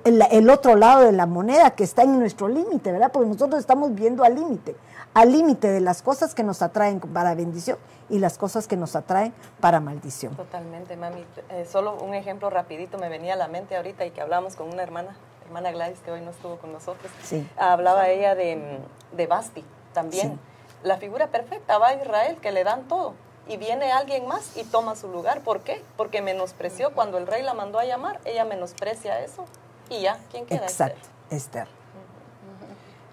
[0.03, 3.09] el, otro lado de la moneda que está en nuestro límite, ¿verdad?
[3.13, 4.75] Porque nosotros estamos viendo al límite,
[5.13, 7.77] al límite de las cosas que nos atraen para bendición
[8.09, 10.35] y las cosas que nos atraen para maldición.
[10.35, 11.25] Totalmente, mami.
[11.49, 14.71] Eh, solo un ejemplo rapidito me venía a la mente ahorita y que hablamos con
[14.71, 17.11] una hermana, hermana Gladys, que hoy no estuvo con nosotros.
[17.23, 17.47] Sí.
[17.57, 18.79] Hablaba ella de,
[19.11, 20.39] de Basti también
[20.83, 23.13] la figura perfecta va a Israel, que le dan todo.
[23.47, 25.41] Y viene alguien más y toma su lugar.
[25.41, 25.83] ¿Por qué?
[25.97, 28.19] Porque menospreció cuando el rey la mandó a llamar.
[28.25, 29.45] Ella menosprecia eso.
[29.89, 30.63] Y ya, ¿quién queda?
[30.63, 31.67] Exacto, Esther.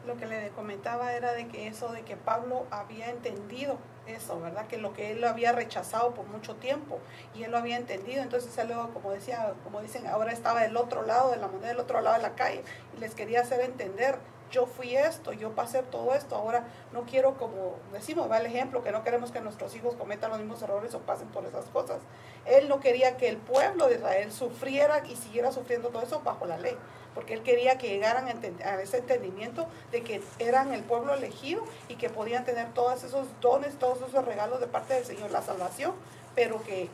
[0.06, 4.66] Lo que le comentaba era de que eso de que Pablo había entendido eso, ¿verdad?
[4.68, 7.00] Que lo que él lo había rechazado por mucho tiempo
[7.34, 8.22] y él lo había entendido.
[8.22, 11.68] Entonces él luego, como decía, como dicen, ahora estaba del otro lado de la moneda,
[11.68, 12.62] del otro lado de la calle
[12.96, 14.18] y les quería hacer entender
[14.50, 18.82] yo fui esto, yo pasé todo esto, ahora no quiero como decimos, va el ejemplo,
[18.82, 21.98] que no queremos que nuestros hijos cometan los mismos errores o pasen por esas cosas.
[22.44, 26.46] Él no quería que el pueblo de Israel sufriera y siguiera sufriendo todo eso bajo
[26.46, 26.76] la ley.
[27.16, 31.96] Porque él quería que llegaran a, ese entendimiento de que eran el pueblo elegido y
[31.96, 35.92] que podían tener todos esos dones, todos esos regalos de parte del Señor, la salvación,
[36.36, 36.88] pero que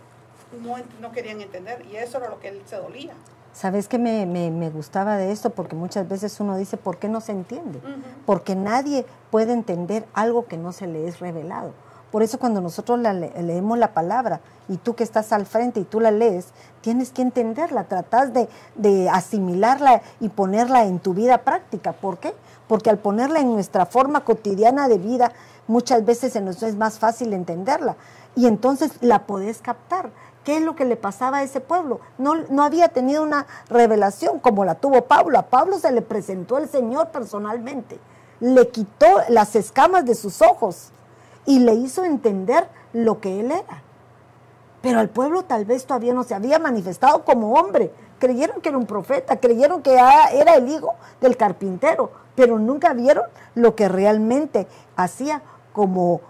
[0.62, 3.12] no, no querían entender y eso era lo que él se dolía.
[3.52, 5.50] ¿Sabes qué me, me- me gustaba de esto?
[5.50, 7.80] Porque muchas veces uno dice, ¿por qué no se entiende?
[8.24, 11.72] Porque nadie puede entender algo que no se le es revelado.
[12.12, 15.80] Por eso cuando nosotros la le- leemos la palabra y tú que estás al frente
[15.80, 16.48] y tú la lees,
[16.82, 21.92] tienes que entenderla, tratas de, de asimilarla y ponerla en tu vida práctica.
[21.92, 22.34] ¿Por qué?
[22.68, 25.32] Porque al ponerla en nuestra forma cotidiana de vida,
[25.66, 27.96] muchas veces se nos es más fácil entenderla.
[28.36, 30.10] Y entonces la podés captar.
[30.44, 32.00] ¿Qué es lo que le pasaba a ese pueblo?
[32.18, 35.38] No, no había tenido una revelación como la tuvo Pablo.
[35.38, 37.98] A Pablo se le presentó el Señor personalmente.
[38.40, 40.90] Le quitó las escamas de sus ojos
[41.46, 43.82] y le hizo entender lo que él era.
[44.80, 47.92] Pero al pueblo tal vez todavía no se había manifestado como hombre.
[48.18, 53.24] Creyeron que era un profeta, creyeron que era el hijo del carpintero, pero nunca vieron
[53.54, 56.20] lo que realmente hacía como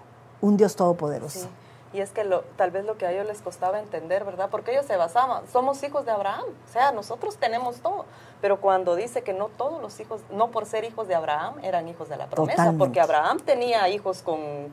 [0.40, 1.40] un Dios todopoderoso.
[1.40, 1.48] Sí.
[1.94, 4.48] Y es que lo, tal vez lo que a ellos les costaba entender, ¿verdad?
[4.50, 8.06] Porque ellos se basaban, somos hijos de Abraham, o sea, nosotros tenemos todo.
[8.40, 11.88] Pero cuando dice que no todos los hijos, no por ser hijos de Abraham, eran
[11.88, 12.78] hijos de la promesa, Totalmente.
[12.78, 14.72] porque Abraham tenía hijos con,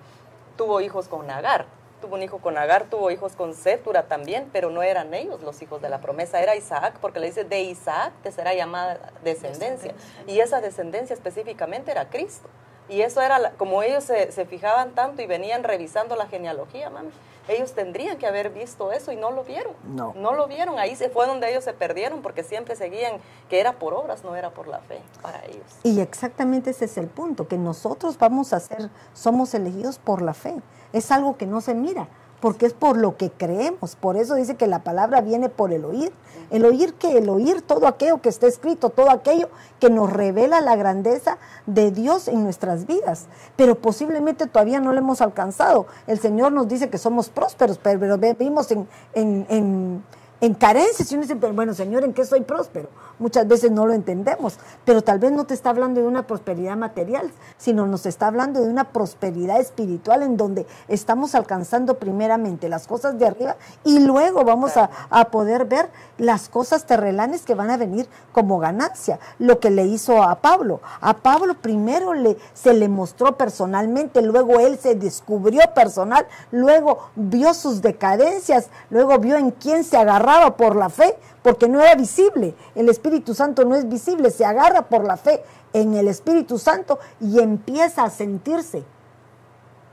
[0.59, 1.67] tuvo hijos con Agar,
[2.01, 5.61] tuvo un hijo con Agar, tuvo hijos con Sétura también, pero no eran ellos los
[5.61, 9.93] hijos de la promesa, era Isaac, porque le dice, de Isaac te será llamada descendencia.
[10.27, 12.49] Y esa descendencia específicamente era Cristo.
[12.89, 16.89] Y eso era, la- como ellos se, se fijaban tanto y venían revisando la genealogía,
[16.89, 17.09] mami,
[17.47, 19.73] ellos tendrían que haber visto eso y no lo vieron.
[19.83, 20.13] No.
[20.15, 23.13] No lo vieron, ahí se fue donde ellos se perdieron porque siempre seguían
[23.49, 25.65] que era por obras, no era por la fe para ellos.
[25.83, 30.33] Y exactamente ese es el punto, que nosotros vamos a ser, somos elegidos por la
[30.33, 30.55] fe.
[30.93, 32.07] Es algo que no se mira,
[32.39, 33.95] porque es por lo que creemos.
[33.95, 36.11] Por eso dice que la palabra viene por el oír.
[36.49, 39.49] El oír que el oír todo aquello que está escrito, todo aquello
[39.79, 43.27] que nos revela la grandeza de Dios en nuestras vidas.
[43.55, 45.85] Pero posiblemente todavía no lo hemos alcanzado.
[46.07, 50.03] El Señor nos dice que somos prósperos, pero, vivimos en, en,
[50.41, 51.11] en carencias.
[51.11, 52.89] Y uno dice, pero bueno, Señor, ¿en qué soy próspero?
[53.19, 56.77] Muchas veces no lo entendemos, pero tal vez no te está hablando de una prosperidad
[56.77, 62.87] material, sino nos está hablando de una prosperidad espiritual en donde estamos alcanzando primeramente las
[62.87, 67.71] cosas de arriba y luego vamos a, a poder ver las cosas terrenales que van
[67.71, 69.19] a venir como ganancia.
[69.37, 70.79] Lo que le hizo a Pablo.
[71.01, 77.53] A Pablo primero le, se le mostró personalmente, luego él se descubrió personal, luego vio
[77.53, 79.97] sus decadencias, luego vio en quién se
[80.29, 82.55] agarraba por la fe, porque no era visible.
[82.75, 86.99] El Espíritu Santo no es visible, se agarra por la fe en el Espíritu Santo
[87.19, 88.83] y empieza a sentirse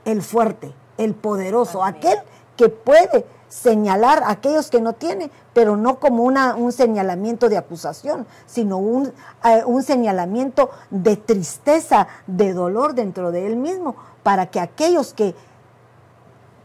[0.05, 1.95] el fuerte, el poderoso, Amén.
[1.97, 2.19] aquel
[2.55, 7.57] que puede señalar a aquellos que no tienen, pero no como una, un señalamiento de
[7.57, 9.13] acusación, sino un,
[9.45, 15.33] eh, un señalamiento de tristeza, de dolor dentro de él mismo, para que aquellos que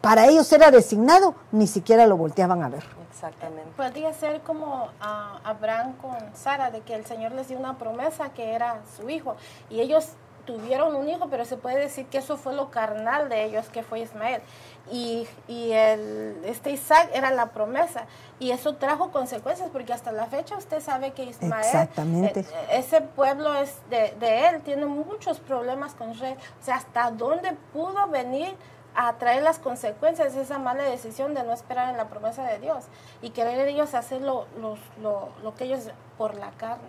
[0.01, 3.02] para ellos era designado, ni siquiera lo volteaban a ver.
[3.13, 3.71] Exactamente.
[3.77, 8.31] Podría ser como a Abraham con Sara, de que el Señor les dio una promesa
[8.31, 9.37] que era su hijo.
[9.69, 10.13] Y ellos
[10.47, 13.83] tuvieron un hijo, pero se puede decir que eso fue lo carnal de ellos, que
[13.83, 14.43] fue Ismael.
[14.91, 18.07] Y, y el, este Isaac era la promesa.
[18.41, 22.41] Y eso trajo consecuencias, porque hasta la fecha usted sabe que Ismael, Exactamente.
[22.41, 26.39] eh, ese pueblo es de, de él, tiene muchos problemas con Israel.
[26.61, 28.57] O sea, hasta dónde pudo venir
[28.95, 32.59] a traer las consecuencias de esa mala decisión de no esperar en la promesa de
[32.59, 32.85] Dios
[33.23, 36.83] y querer ellos hacer lo, los- lo, lo que ellos por la carne.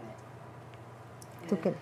[1.49, 1.73] ¿Tú qué?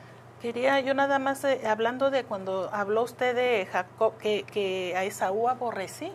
[0.42, 5.04] Quería yo nada más, eh, hablando de cuando habló usted de Jacob, que, que a
[5.04, 6.12] Esaú aborrecí,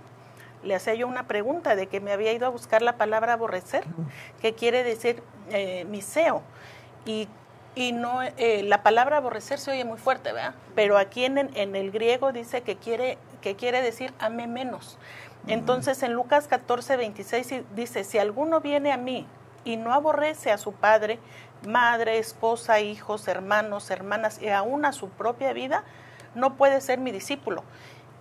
[0.64, 3.84] le hacía yo una pregunta de que me había ido a buscar la palabra aborrecer,
[4.40, 6.42] que quiere decir eh, miseo.
[7.04, 7.28] Y,
[7.76, 10.54] y no, eh, la palabra aborrecer se oye muy fuerte, ¿verdad?
[10.74, 14.98] Pero aquí en, en el griego dice que quiere, que quiere decir ame menos.
[15.46, 19.24] Entonces en Lucas 14, 26 y- dice, si alguno viene a mí
[19.64, 21.20] y no aborrece a su padre,
[21.64, 25.84] madre, esposa, hijos, hermanos, hermanas y aún a su propia vida,
[26.34, 27.62] no puede ser mi discípulo.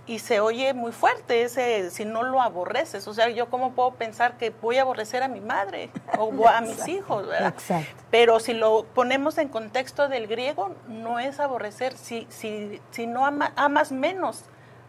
[0.08, 3.08] Y se oye muy fuerte ese, si no lo aborreces.
[3.08, 6.62] O sea, yo cómo puedo pensar que voy a aborrecer a mi madre o a
[6.62, 7.48] mis hijos, ¿verdad?
[7.58, 8.04] Exacto.
[8.12, 11.98] Pero si lo ponemos en contexto del griego, no es aborrecer.
[11.98, 14.46] Si, si, si no ama- amas menos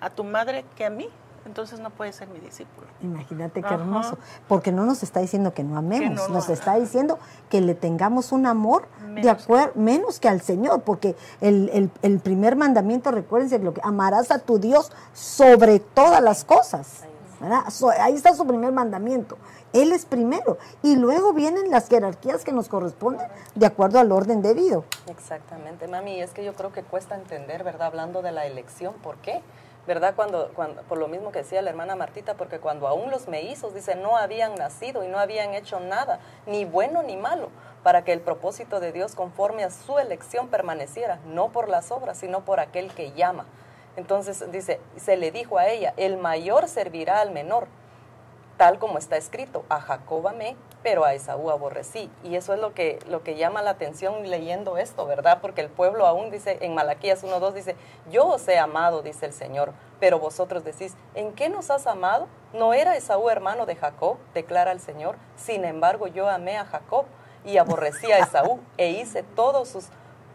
[0.07, 1.09] a tu madre que a mí,
[1.47, 2.87] entonces no puedes ser mi discípulo.
[3.03, 3.77] Imagínate qué Ajá.
[3.77, 4.19] hermoso.
[4.49, 7.19] Porque no nos está diciendo que no amemos, Que no nos está diciendo
[7.51, 9.43] que le tengamos un amor de Menos.
[9.45, 14.31] acuerdo, menos que al Señor, porque el, el- el primer mandamiento, recuérdense, lo que amarás
[14.31, 17.03] a tu Dios sobre todas las cosas.
[18.01, 19.37] ahí está su primer mandamiento.
[19.73, 20.57] Él es primero.
[20.83, 24.85] Y luego vienen las jerarquías que nos corresponden de acuerdo al orden debido.
[25.07, 27.89] Exactamente, mami, y es que yo creo que cuesta entender, ¿verdad?
[27.89, 29.43] Hablando de la elección, ¿por qué?
[29.87, 30.15] ¿Verdad?
[30.17, 33.73] Cuando, cuando, por lo mismo que decía la hermana Martita, porque cuando aún los mellizos,
[33.73, 37.51] dice, no habían nacido y no habían hecho nada, ni bueno ni malo,
[37.85, 42.19] para que el propósito de Dios conforme a su elección permaneciera, no por las obras,
[42.19, 43.47] sino por aquel que llama.
[43.97, 47.69] Entonces dice, se le dijo a ella, el mayor servirá al menor,
[48.57, 52.11] tal como está escrito, a Jacob amé, pero a Esaú aborrecí.
[52.23, 55.39] Y eso es lo que, lo que llama la atención leyendo esto, ¿verdad?
[55.41, 57.77] Porque el pueblo aún dice, en Malaquías 1.2 dice,
[58.11, 62.29] yo os he amado, dice el Señor, pero vosotros decís, ¿en qué nos has amado?
[62.53, 64.17] ¿No era Esaú hermano de Jacob?
[64.35, 65.17] declara el Señor.
[65.37, 67.07] Sin embargo, yo amé a Jacob
[67.45, 69.89] y aborrecí a Esaú e hice todos sus...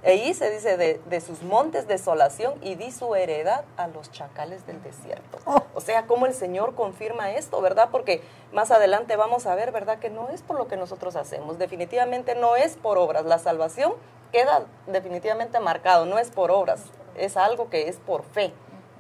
[0.04, 4.66] E hice, dice, de, de sus montes desolación y di su heredad a los chacales
[4.66, 5.38] del desierto.
[5.46, 5.62] Oh.
[5.76, 7.90] O sea, cómo el Señor confirma esto, ¿verdad?
[7.92, 10.00] Porque más adelante vamos a ver, ¿verdad?
[10.00, 13.26] Que no es por lo que nosotros hacemos, definitivamente no es por obras.
[13.26, 13.94] La salvación
[14.32, 16.82] queda definitivamente marcado, no es por obras,
[17.16, 18.54] es algo que es por fe.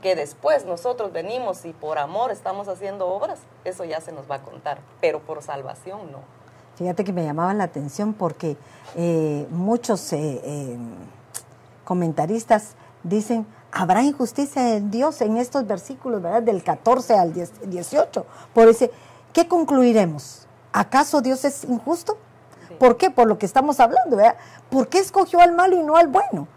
[0.04, 4.36] Que después nosotros venimos y por amor estamos haciendo obras, eso ya se nos va
[4.36, 6.41] a contar, pero por salvación no.
[6.76, 8.58] Fíjate que me llamaba la atención porque
[8.96, 10.78] eh, muchos eh, eh,
[11.84, 16.44] comentaristas dicen, habrá injusticia en Dios en estos versículos, ¿verdad?
[16.44, 18.26] Del 14 al 10 18.
[18.54, 18.92] Por ese,
[19.34, 20.48] ¿qué concluiremos?
[20.74, 22.18] ¿Acaso Dios es injusto?
[22.68, 22.76] Sí.
[22.80, 23.10] ¿Por qué?
[23.10, 24.38] Por lo que estamos hablando, ¿verdad?
[24.70, 26.48] ¿Por qué escogió al malo y no al bueno?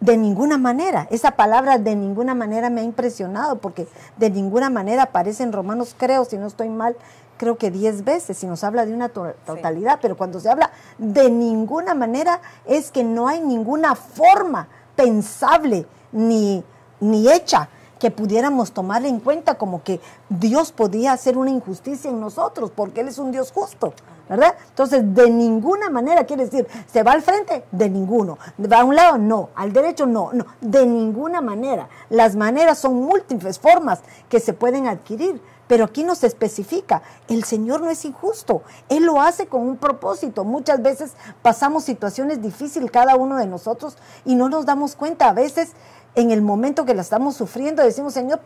[0.00, 1.08] De ninguna manera.
[1.10, 5.94] Esa palabra de ninguna manera me ha impresionado porque de ninguna manera aparece en Romanos,
[5.96, 6.96] creo, si no estoy mal,
[7.38, 10.70] creo que diez veces, y nos habla de una to- totalidad, pero cuando se habla
[10.98, 16.62] de ninguna manera es que no hay ninguna forma pensable ni,
[17.00, 22.20] ni hecha que pudiéramos tomar en cuenta como que Dios podía hacer una injusticia en
[22.20, 23.92] nosotros, porque Él es un Dios justo,
[24.28, 24.54] ¿verdad?
[24.68, 27.64] Entonces, de ninguna manera, quiere decir, ¿se va al frente?
[27.72, 28.38] De ninguno.
[28.70, 29.18] ¿Va a un lado?
[29.18, 29.48] No.
[29.56, 30.06] ¿Al derecho?
[30.06, 30.30] No.
[30.32, 30.46] No.
[30.60, 31.88] De ninguna manera.
[32.08, 37.82] Las maneras son múltiples formas que se pueden adquirir, pero aquí nos especifica, el Señor
[37.82, 40.42] no es injusto, Él lo hace con un propósito.
[40.44, 45.28] Muchas veces pasamos situaciones difíciles cada uno de nosotros y no nos damos cuenta.
[45.28, 45.72] A veces
[46.14, 48.40] en el momento que la estamos sufriendo decimos, Señor,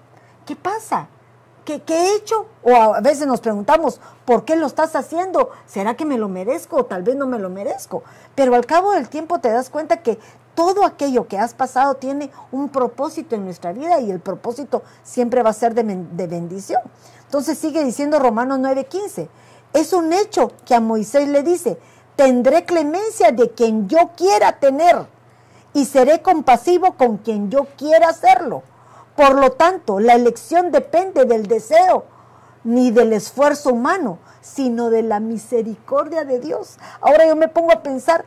[0.44, 1.08] ¿qué pasa?
[1.64, 2.46] ¿Qué, qué he hecho?
[2.64, 5.50] O a veces nos preguntamos, ¿por qué lo estás haciendo?
[5.66, 8.02] ¿Será que me lo merezco o tal vez no me lo merezco?
[8.34, 10.18] Pero al cabo del tiempo te das cuenta que
[10.54, 15.42] todo aquello que has pasado tiene un propósito en nuestra vida y el propósito siempre
[15.42, 16.80] va a ser de, bendición.
[17.24, 19.28] Entonces sigue diciendo Romanos 9:15,
[19.72, 21.78] es un hecho que a Moisés le dice,
[22.16, 25.06] tendré clemencia de quien yo quiera tener
[25.72, 28.62] y seré compasivo con quien yo quiera hacerlo.
[29.16, 32.04] Por lo tanto, la elección depende del deseo
[32.64, 36.78] ni del esfuerzo humano, sino de la misericordia de Dios.
[37.00, 38.24] Ahora yo me pongo a pensar,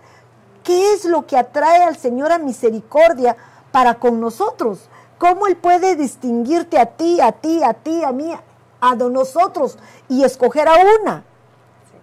[0.66, 3.38] ¿qué es lo que atrae al Señor a misericordia
[3.72, 4.90] para con nosotros?
[5.18, 8.34] ¿Cómo Él puede distinguirte a ti, a ti, a ti, a mí,
[8.82, 9.78] a nosotros
[10.10, 11.24] y escoger a una?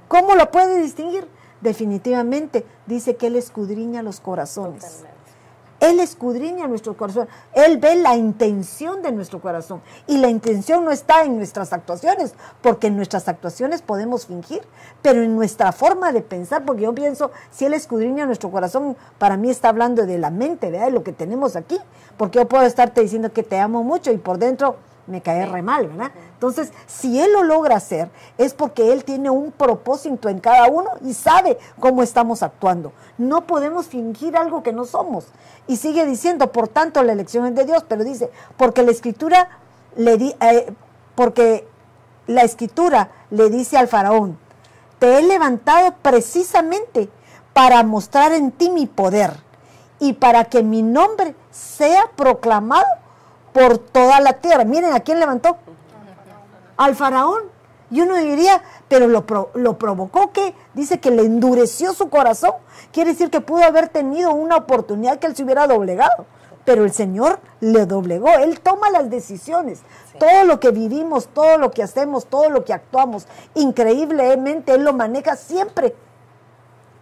[0.09, 1.29] ¿Cómo lo puede distinguir?
[1.61, 5.05] Definitivamente dice que Él escudriña los corazones.
[5.83, 7.27] Él escudriña nuestro corazón.
[7.55, 9.83] Él ve la intención de nuestro corazón.
[10.07, 14.63] Y la intención no está en nuestras actuaciones, porque en nuestras actuaciones podemos fingir,
[15.03, 19.37] pero en nuestra forma de pensar, porque yo pienso, si Él escudriña nuestro corazón, para
[19.37, 20.71] mí está hablando de la mente.
[20.71, 21.79] De lo que tenemos aquí.
[22.17, 25.63] Porque yo puedo estarte diciendo que te amo mucho y por dentro me cae re
[25.63, 26.13] mal, ¿verdad?
[26.35, 30.91] Entonces, si Él lo logra hacer, es porque Él tiene un propósito en cada uno
[31.05, 32.93] y sabe cómo estamos actuando.
[33.19, 35.27] No podemos fingir algo que no somos.
[35.67, 39.49] Y sigue diciendo, por tanto, la elección es de Dios, pero dice, porque la escritura
[39.97, 40.73] le di, eh,
[41.15, 41.67] porque
[42.27, 44.39] la escritura le dice al faraón,
[44.99, 47.09] te he levantado precisamente
[47.53, 49.33] para mostrar en ti mi poder
[49.99, 52.87] y para que mi nombre sea proclamado
[53.53, 54.65] por toda la tierra.
[54.65, 55.57] Miren, ¿a quién levantó?
[56.77, 57.43] Al faraón.
[57.91, 62.55] Y uno diría, pero lo, lo provocó que dice que le endureció su corazón.
[62.91, 66.25] Quiere decir que pudo haber tenido una oportunidad que él se hubiera doblegado.
[66.65, 68.31] Pero el Señor le doblegó.
[68.39, 69.81] Él toma las decisiones.
[70.13, 70.19] Sí.
[70.19, 74.93] Todo lo que vivimos, todo lo que hacemos, todo lo que actuamos, increíblemente Él lo
[74.93, 75.95] maneja siempre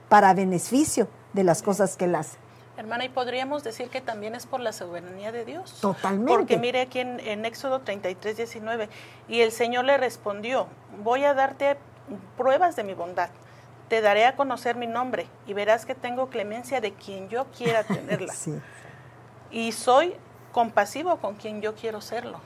[0.09, 2.39] para beneficio de las cosas que Él hace.
[2.81, 5.81] Hermana, y podríamos decir que también es por la soberanía de Dios.
[5.83, 6.33] Totalmente.
[6.33, 8.89] Porque mire aquí en, en Éxodo 33, 19,
[9.29, 10.67] y el Señor le respondió,
[11.03, 11.77] voy a darte
[12.39, 13.29] pruebas de mi bondad,
[13.89, 17.85] te daré a conocer mi nombre y verás que tengo clemencia de quien yo quiera
[17.85, 18.33] tenerla.
[18.33, 18.59] Sí.
[19.51, 20.15] Y soy
[20.51, 22.41] compasivo con quien yo quiero serlo.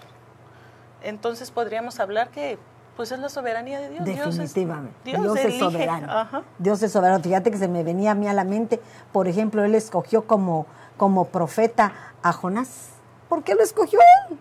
[1.00, 2.58] entonces podríamos hablar que
[2.96, 4.04] pues es la soberanía de Dios.
[4.04, 4.94] Definitivamente.
[5.04, 6.44] Dios es, Dios es soberano.
[6.58, 7.22] Dios es soberano.
[7.22, 8.80] Fíjate que se me venía a mí a la mente,
[9.12, 10.66] por ejemplo, él escogió como,
[10.96, 11.92] como profeta
[12.22, 12.90] a Jonás.
[13.28, 14.38] ¿Por qué lo escogió él?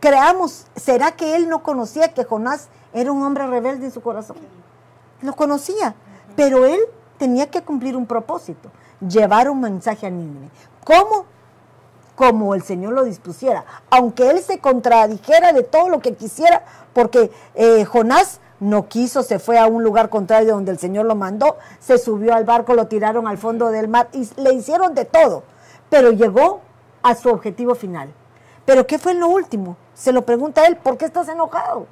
[0.00, 4.36] Creamos, ¿será que él no conocía que Jonás era un hombre rebelde en su corazón?
[5.22, 5.94] Lo conocía,
[6.36, 6.80] pero él
[7.18, 8.70] tenía que cumplir un propósito,
[9.00, 10.48] llevar un mensaje a Nínive.
[10.84, 11.26] ¿Cómo?
[12.14, 17.32] Como el Señor lo dispusiera, aunque él se contradijera de todo lo que quisiera, porque
[17.54, 21.56] eh, Jonás no quiso, se fue a un lugar contrario donde el Señor lo mandó,
[21.80, 25.42] se subió al barco, lo tiraron al fondo del mar y le hicieron de todo,
[25.90, 26.60] pero llegó
[27.02, 28.12] a su objetivo final.
[28.64, 29.76] Pero ¿qué fue en lo último?
[29.92, 31.86] Se lo pregunta él, ¿por qué estás enojado?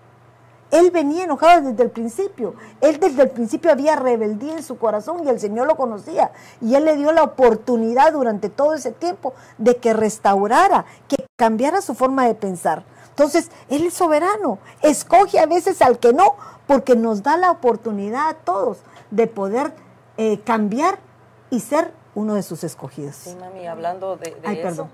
[0.73, 2.55] Él venía enojado desde el principio.
[2.81, 6.33] Él desde el principio había rebeldía en su corazón y el Señor lo conocía.
[6.63, 11.83] Y Él le dio la oportunidad durante todo ese tiempo de que restaurara, que cambiara
[11.83, 12.85] su forma de pensar.
[13.11, 14.59] Entonces, Él es soberano.
[14.81, 18.79] Escoge a veces al que no, porque nos da la oportunidad a todos
[19.11, 19.75] de poder
[20.17, 20.99] eh, cambiar
[21.51, 23.17] y ser uno de sus escogidos.
[23.17, 24.89] Sí, mami, hablando de, Ay, eso.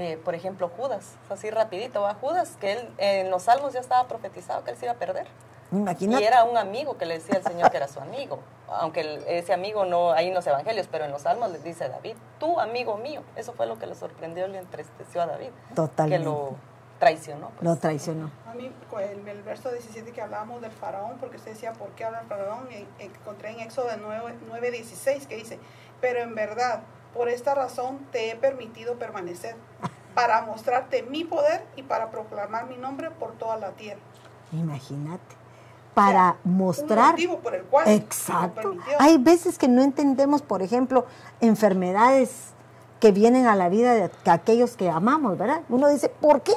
[0.00, 4.06] Eh, por ejemplo, Judas, así rapidito, va Judas, que él en los salmos ya estaba
[4.06, 5.26] profetizado que él se iba a perder.
[5.72, 6.22] Imagínate.
[6.22, 8.38] Y era un amigo que le decía al Señor que era su amigo.
[8.68, 11.88] Aunque ese amigo no, ahí en los evangelios, pero en los salmos le dice a
[11.88, 13.22] David, tú amigo mío.
[13.34, 15.50] Eso fue lo que le sorprendió y le entristeció a David.
[15.74, 16.18] Totalmente.
[16.18, 16.54] Que lo
[17.00, 17.48] traicionó.
[17.50, 17.62] Pues.
[17.62, 18.30] Lo traicionó.
[18.46, 18.70] A mí,
[19.00, 22.26] el, el, verso 17 que hablábamos del faraón, porque usted decía, ¿por qué habla el
[22.28, 22.68] faraón?
[22.98, 23.88] Encontré en Éxodo
[24.48, 25.58] 9, 16 que dice,
[26.00, 26.82] pero en verdad,
[27.14, 29.56] por esta razón te he permitido permanecer,
[30.14, 34.00] para mostrarte mi poder y para proclamar mi nombre por toda la tierra.
[34.52, 35.36] Imagínate.
[35.94, 37.06] Para mostrar.
[37.06, 37.88] Un motivo por el cual.
[37.88, 38.76] Exacto.
[38.98, 41.06] Hay veces que no entendemos, por ejemplo,
[41.40, 42.52] enfermedades
[43.00, 45.62] que vienen a la vida de aquellos que amamos, ¿verdad?
[45.68, 46.54] Uno dice, ¿por qué?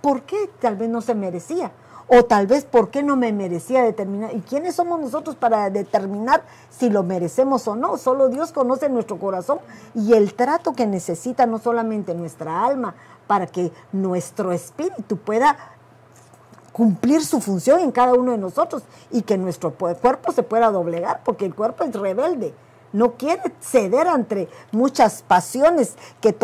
[0.00, 1.72] ¿Por qué tal vez no se merecía?
[2.16, 4.32] O tal vez, ¿por qué no me merecía determinar?
[4.36, 7.96] ¿Y quiénes somos nosotros para determinar si lo merecemos o no?
[7.98, 9.58] Solo Dios conoce nuestro corazón
[9.96, 12.94] y el trato que necesita no solamente nuestra alma,
[13.26, 15.56] para que nuestro espíritu pueda
[16.70, 21.22] cumplir su función en cada uno de nosotros y que nuestro cuerpo se pueda doblegar,
[21.24, 22.54] porque el cuerpo es rebelde,
[22.92, 26.36] no quiere ceder ante muchas pasiones que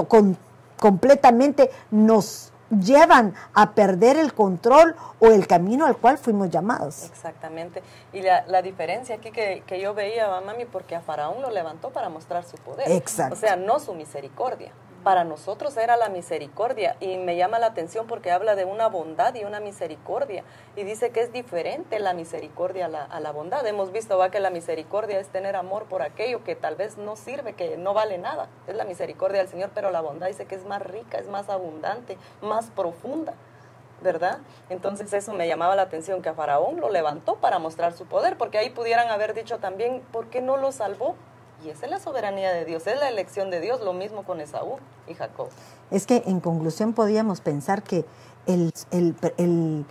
[0.81, 7.05] completamente nos llevan a perder el control o el camino al cual fuimos llamados.
[7.05, 7.83] Exactamente.
[8.13, 11.91] Y la, la diferencia aquí que, que, yo veía, mami, porque a Faraón lo levantó
[11.91, 12.91] para mostrar su poder.
[12.91, 13.35] Exacto.
[13.35, 14.73] O sea, no su misericordia
[15.03, 19.35] para nosotros era la misericordia y me llama la atención porque habla de una bondad
[19.35, 20.45] y una misericordia
[20.77, 23.67] y dice que es diferente la misericordia a la, a la, bondad.
[23.67, 27.17] Hemos visto va que la misericordia es tener amor por aquello que tal vez no
[27.17, 28.49] sirve, que no vale nada.
[28.67, 31.49] Es la misericordia del Señor, pero la bondad dice que es más rica, es más
[31.49, 33.35] abundante, más profunda.
[34.03, 34.39] ¿verdad?
[34.71, 38.39] Entonces eso me llamaba la atención que a Faraón lo levantó para mostrar su poder,
[38.39, 41.17] porque ahí pudieran haber dicho también, ¿por qué no lo salvó?
[41.65, 44.41] Y esa es la soberanía de Dios, es la elección de Dios, lo mismo con
[44.41, 45.49] Esaú y Jacob.
[45.91, 48.05] Es que en conclusión podíamos pensar que
[48.47, 49.85] el, el,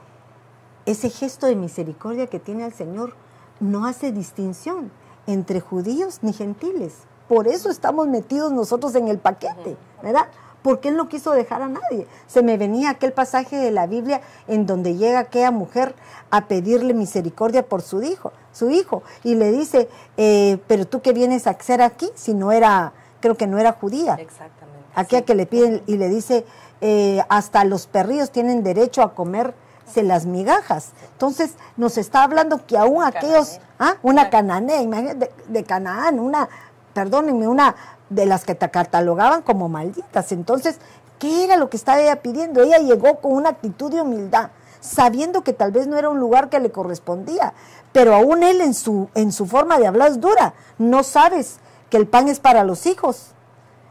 [0.85, 3.13] ese gesto de misericordia que tiene el Señor
[3.59, 4.91] no hace distinción
[5.27, 6.95] entre judíos ni gentiles.
[7.27, 10.27] Por eso estamos metidos nosotros en el paquete, ¿verdad?
[10.61, 12.07] porque él no quiso dejar a nadie.
[12.27, 15.95] Se me venía aquel pasaje de la Biblia en donde llega aquella mujer
[16.31, 21.13] a pedirle misericordia por su hijo, su hijo, y le dice, eh, pero tú qué
[21.13, 24.15] vienes a hacer aquí si no era, creo que no era judía.
[24.15, 24.85] Exactamente.
[24.95, 26.45] Aquella que le piden y le dice,
[26.81, 30.91] eh, hasta los perrillos tienen derecho a comerse las migajas.
[31.13, 33.95] Entonces nos está hablando que aún aquellos, ¿ah?
[34.03, 36.49] una cananea, imagínate, de, de Canaán, una,
[36.93, 37.75] perdónenme, una
[38.09, 40.31] de las que te catalogaban como malditas.
[40.31, 40.79] Entonces,
[41.19, 42.61] ¿qué era lo que estaba ella pidiendo?
[42.61, 46.49] Ella llegó con una actitud de humildad, sabiendo que tal vez no era un lugar
[46.49, 47.53] que le correspondía,
[47.91, 50.53] pero aún él en su, en su forma de hablar es dura.
[50.77, 51.57] No sabes
[51.89, 53.31] que el pan es para los hijos.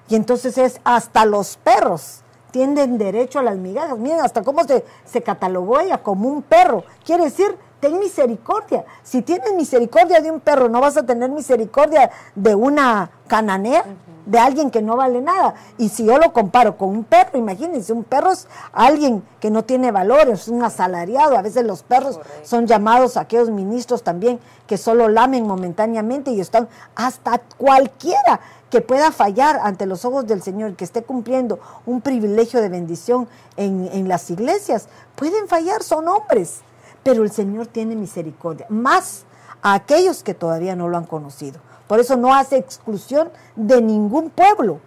[0.09, 3.99] Y entonces es hasta los perros tienen derecho a las migajas.
[3.99, 6.85] Miren hasta cómo se, se catalogó ella como un perro.
[7.05, 8.85] Quiere decir ten misericordia.
[9.03, 13.85] Si tienes misericordia de un perro, no vas a tener misericordia de una cananea,
[14.26, 15.55] de alguien que no vale nada.
[15.79, 19.64] Y si yo lo comparo con un perro, imagínense, un perro es alguien que no
[19.64, 21.37] tiene valores, un asalariado.
[21.37, 26.41] A veces los perros son llamados a aquellos ministros también que solo lamen momentáneamente y
[26.41, 32.03] están hasta cualquiera que pueda fallar ante los ojos del Señor, que esté cumpliendo un
[32.03, 33.26] privilegio de bendición
[33.57, 36.61] en, en las iglesias, pueden fallar, son hombres
[37.09, 39.25] pero el Señor tiene misericordia, más
[39.63, 41.59] a aquellos que todavía no lo han conocido.
[41.87, 44.79] Por eso no hace exclusión de ningún pueblo.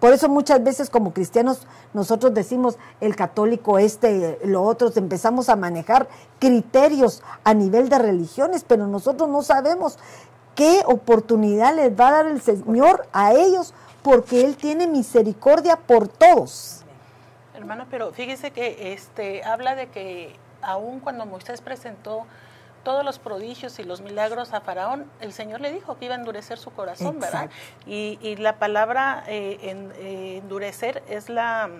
[0.00, 5.54] Por eso muchas veces como cristianos nosotros decimos el católico este, lo otro, empezamos a
[5.54, 6.08] manejar
[6.40, 10.00] criterios a nivel de religiones, pero nosotros no sabemos
[10.56, 16.08] qué oportunidad les va a dar el Señor a ellos porque Él tiene misericordia por
[16.08, 16.84] todos.
[17.54, 22.26] Hermano, pero fíjese que este habla de que aun cuando Moisés presentó
[22.82, 26.18] todos los prodigios y los milagros a Faraón, el Señor le dijo que iba a
[26.18, 27.50] endurecer su corazón, ¿verdad?
[27.86, 31.70] Y, la palabra eh, eh, endurecer es la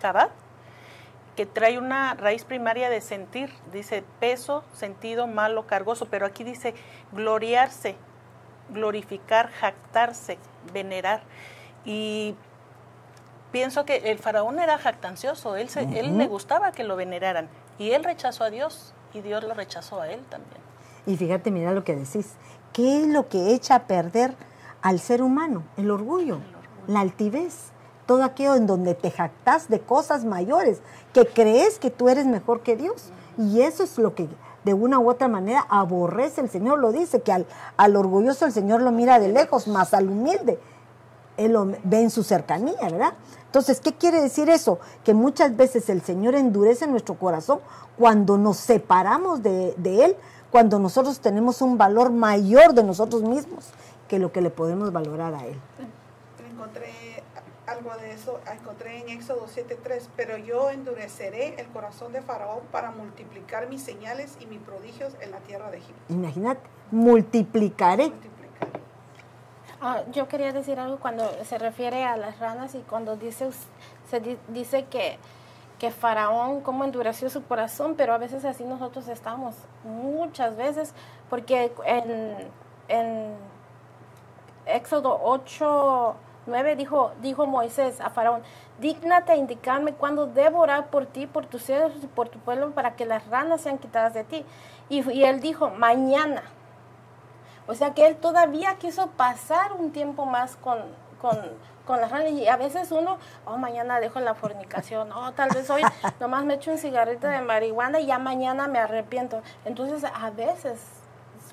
[0.00, 6.26] tabat, mm, que trae una raíz primaria de sentir, dice peso, sentido, malo, cargoso, pero
[6.26, 6.74] aquí dice
[7.12, 7.96] gloriarse,
[8.68, 10.38] glorificar, jactarse,
[10.72, 11.22] venerar.
[11.84, 12.34] Y
[13.50, 17.48] pienso que el faraón era jactancioso, él, él le gustaba que lo veneraran
[17.82, 20.62] y él rechazó a Dios y Dios lo rechazó a él también.
[21.04, 22.34] Y fíjate, mira lo que decís.
[22.72, 24.36] ¿Qué es lo que echa a perder
[24.82, 25.64] al ser humano?
[25.76, 26.38] El orgullo,
[26.86, 27.72] la altivez,
[28.06, 30.80] todo aquello en donde te jactas de cosas mayores,
[31.12, 33.10] que crees que tú eres mejor que Dios.
[33.36, 34.28] Y eso es lo que
[34.62, 36.78] de una u otra manera aborrece el Señor.
[36.78, 40.60] Lo dice, que al, al orgulloso el Señor lo mira de lejos, más al humilde
[41.36, 43.14] él lo ve en su cercanía, ¿verdad?
[43.46, 44.78] Entonces, ¿qué quiere decir eso?
[45.04, 47.60] Que muchas veces el Señor endurece nuestro corazón
[47.98, 50.16] cuando nos separamos de, Él,
[50.50, 53.66] cuando nosotros tenemos un valor mayor de nosotros mismos
[54.08, 55.58] que lo que le podemos valorar a Él.
[56.50, 56.92] Encontré
[57.66, 62.90] algo de eso, encontré en Éxodo 7.3, pero yo endureceré el corazón de Faraón para
[62.90, 66.02] multiplicar mis señales y mis prodigios en la tierra de Egipto.
[66.08, 68.12] Imagínate, multiplicaré.
[69.84, 73.50] Ah, yo quería decir algo cuando se refiere a las ranas y cuando dice,
[74.08, 75.18] se dice que,
[75.80, 80.94] que Faraón, cómo endureció su corazón, pero a veces así nosotros estamos, muchas veces,
[81.28, 82.36] porque en,
[82.86, 83.34] en
[84.66, 86.14] Éxodo 8,
[86.46, 88.42] 9 dijo, dijo Moisés a Faraón,
[88.78, 92.94] dígnate indicarme cuándo debo orar por ti, por tus hijos y por tu pueblo para
[92.94, 94.44] que las ranas sean quitadas de ti.
[94.88, 96.44] Y él dijo, mañana.
[97.66, 100.78] O sea que él todavía quiso pasar un tiempo más con,
[101.20, 101.38] con,
[101.86, 105.68] con las ranas y a veces uno, oh, mañana dejo la fornicación, oh, tal vez
[105.70, 105.82] hoy
[106.20, 109.42] nomás me echo un cigarrito de marihuana y ya mañana me arrepiento.
[109.64, 110.80] Entonces a veces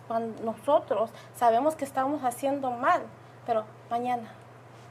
[0.07, 3.03] cuando nosotros sabemos que estamos haciendo mal,
[3.45, 4.30] pero mañana.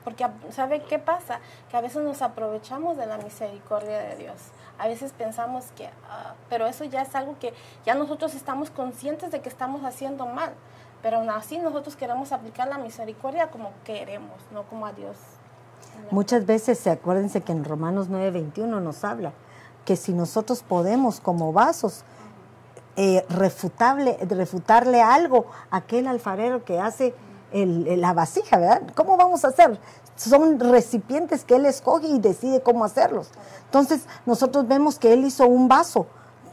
[0.05, 1.41] Porque ¿sabe qué pasa?
[1.69, 4.37] Que a veces nos aprovechamos de la misericordia de Dios.
[4.79, 7.53] A veces pensamos que, ah, pero eso ya es algo que
[7.85, 10.55] ya nosotros estamos conscientes de que estamos haciendo mal.
[11.03, 15.17] Pero aún así nosotros queremos aplicar la misericordia como queremos, no como a Dios.
[16.11, 19.33] Muchas veces, acuérdense que en Romanos 9:21 nos habla
[19.85, 22.05] que si nosotros podemos como vasos
[22.97, 27.15] eh, refutable, refutarle algo a aquel alfarero que hace
[27.53, 28.83] la vasija, ¿verdad?
[28.95, 29.79] ¿Cómo vamos a hacer?
[30.17, 33.31] Son recipientes que él escoge y decide cómo hacerlos.
[33.65, 36.07] Entonces, nosotros vemos que él hizo un vaso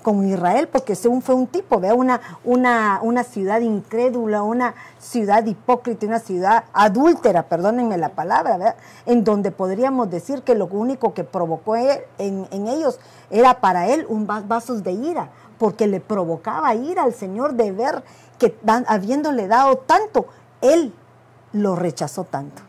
[0.05, 5.43] con Israel, porque según fue un tipo, vea una, una, una ciudad incrédula, una ciudad
[5.43, 8.75] hipócrita, una ciudad adúltera, perdónenme la palabra,
[9.07, 12.99] en donde podríamos decir que lo único que provocó en, en ellos
[13.31, 18.03] era para él un vasos de ira, porque le provocaba ira al Señor de ver
[18.37, 20.27] que habiéndole dado tanto,
[20.61, 20.93] él
[21.51, 22.61] lo rechazó tanto.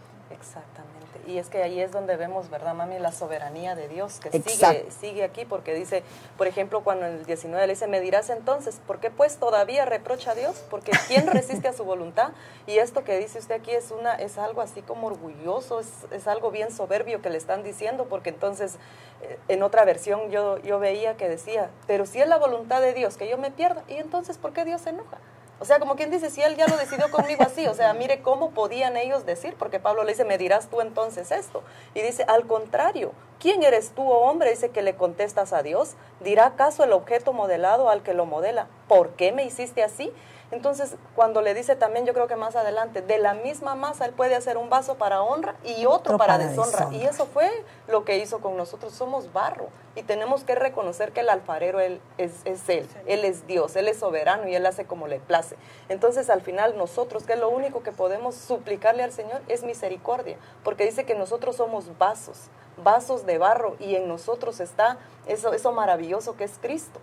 [1.26, 2.98] Y es que ahí es donde vemos, ¿verdad, mami?
[2.98, 6.02] La soberanía de Dios que sigue, sigue aquí, porque dice,
[6.36, 9.84] por ejemplo, cuando en el 19 le dice, me dirás entonces, ¿por qué pues todavía
[9.84, 10.64] reprocha a Dios?
[10.70, 12.32] Porque ¿quién resiste a su voluntad?
[12.66, 16.26] Y esto que dice usted aquí es, una, es algo así como orgulloso, es, es
[16.28, 18.78] algo bien soberbio que le están diciendo, porque entonces
[19.22, 22.92] eh, en otra versión yo, yo veía que decía, pero si es la voluntad de
[22.92, 25.18] Dios que yo me pierda, ¿y entonces por qué Dios se enoja?
[25.58, 28.20] O sea, como quien dice, si él ya lo decidió conmigo así, o sea, mire
[28.20, 31.62] cómo podían ellos decir, porque Pablo le dice, me dirás tú entonces esto.
[31.94, 34.50] Y dice, al contrario, ¿quién eres tú, oh hombre?
[34.50, 35.94] Dice que le contestas a Dios.
[36.20, 40.12] ¿Dirá acaso el objeto modelado al que lo modela, ¿por qué me hiciste así?
[40.52, 44.12] Entonces, cuando le dice también, yo creo que más adelante, de la misma masa él
[44.12, 46.88] puede hacer un vaso para honra y otro, para, deshonra.
[46.92, 47.50] Y eso fue
[47.88, 48.92] lo que hizo con nosotros.
[48.92, 52.88] Somos barro y tenemos que reconocer que el alfarero él, es, él.
[53.06, 55.56] Él es Dios, él es soberano y él hace como le place.
[55.88, 60.36] Entonces, al final, nosotros, que es lo único que podemos suplicarle al Señor, es misericordia,
[60.62, 62.38] porque dice que nosotros somos vasos,
[62.84, 67.00] vasos de barro y en nosotros está eso, eso maravilloso que es Cristo.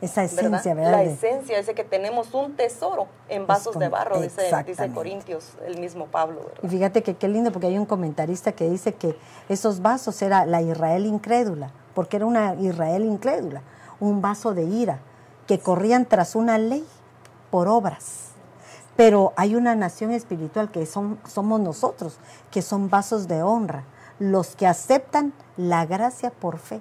[0.00, 0.92] Esa esencia, ¿verdad?
[0.92, 5.80] La esencia, ese que tenemos un tesoro en vasos de barro, dice, dice, Corintios, el
[5.80, 6.40] mismo Pablo.
[6.40, 6.60] ¿verdad?
[6.62, 9.18] Y fíjate que qué lindo, porque hay un comentarista que dice que
[9.48, 13.62] esos vasos era la Israel incrédula, porque era una Israel incrédula,
[13.98, 15.00] un vaso de ira,
[15.48, 16.86] que corrían tras una ley
[17.50, 18.28] por obras.
[18.94, 22.18] Pero hay una nación espiritual que son, somos nosotros,
[22.50, 23.84] que son vasos de honra,
[24.18, 26.80] los que aceptan la gracia por fe.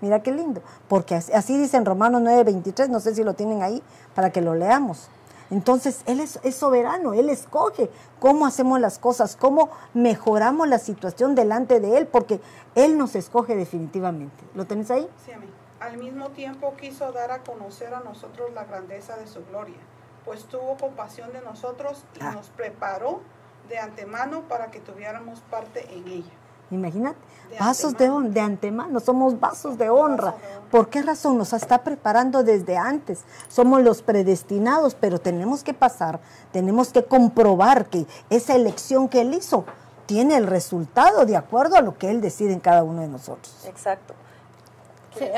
[0.00, 3.82] Mira qué lindo, porque así dice en Romanos 9:23, no sé si lo tienen ahí
[4.14, 5.08] para que lo leamos.
[5.50, 7.88] Entonces, Él es, soberano, Él escoge
[8.18, 12.40] cómo hacemos las cosas, cómo mejoramos la situación delante de Él, porque
[12.74, 14.44] Él nos escoge definitivamente.
[14.54, 15.08] ¿Lo tenés ahí?
[15.24, 15.50] Sí, amén.
[15.78, 19.76] Al mismo tiempo quiso dar a conocer a nosotros la grandeza de su gloria,
[20.24, 22.32] pues tuvo compasión de nosotros y ah.
[22.32, 23.20] nos preparó
[23.68, 26.32] de antemano para que tuviéramos parte en ella.
[26.70, 27.18] Imagínate,
[27.60, 30.34] vasos de, de antemano, somos vasos de honra.
[30.70, 31.38] ¿Por qué razón?
[31.38, 33.20] Nos está preparando desde antes.
[33.48, 36.20] Somos los predestinados, pero tenemos que pasar,
[36.52, 39.64] tenemos que comprobar que esa elección que Él hizo
[40.06, 43.64] tiene el resultado de acuerdo a lo que Él decide en cada uno de nosotros.
[43.66, 44.14] Exacto.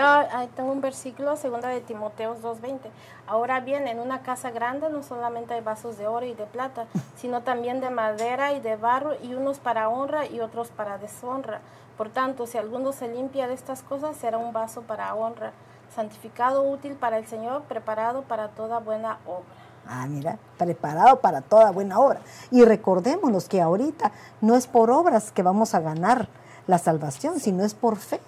[0.01, 2.81] Ah, tengo un versículo, segunda de Timoteos 2.20.
[3.27, 6.87] Ahora bien, en una casa grande no solamente hay vasos de oro y de plata,
[7.17, 11.61] sino también de madera y de barro, y unos para honra y otros para deshonra.
[11.97, 15.53] Por tanto, si alguno se limpia de estas cosas, será un vaso para honra,
[15.95, 19.47] santificado, útil para el Señor, preparado para toda buena obra.
[19.87, 22.21] Ah, mira, preparado para toda buena obra.
[22.51, 26.29] Y recordémonos que ahorita no es por obras que vamos a ganar
[26.67, 28.21] la salvación, sino es por fe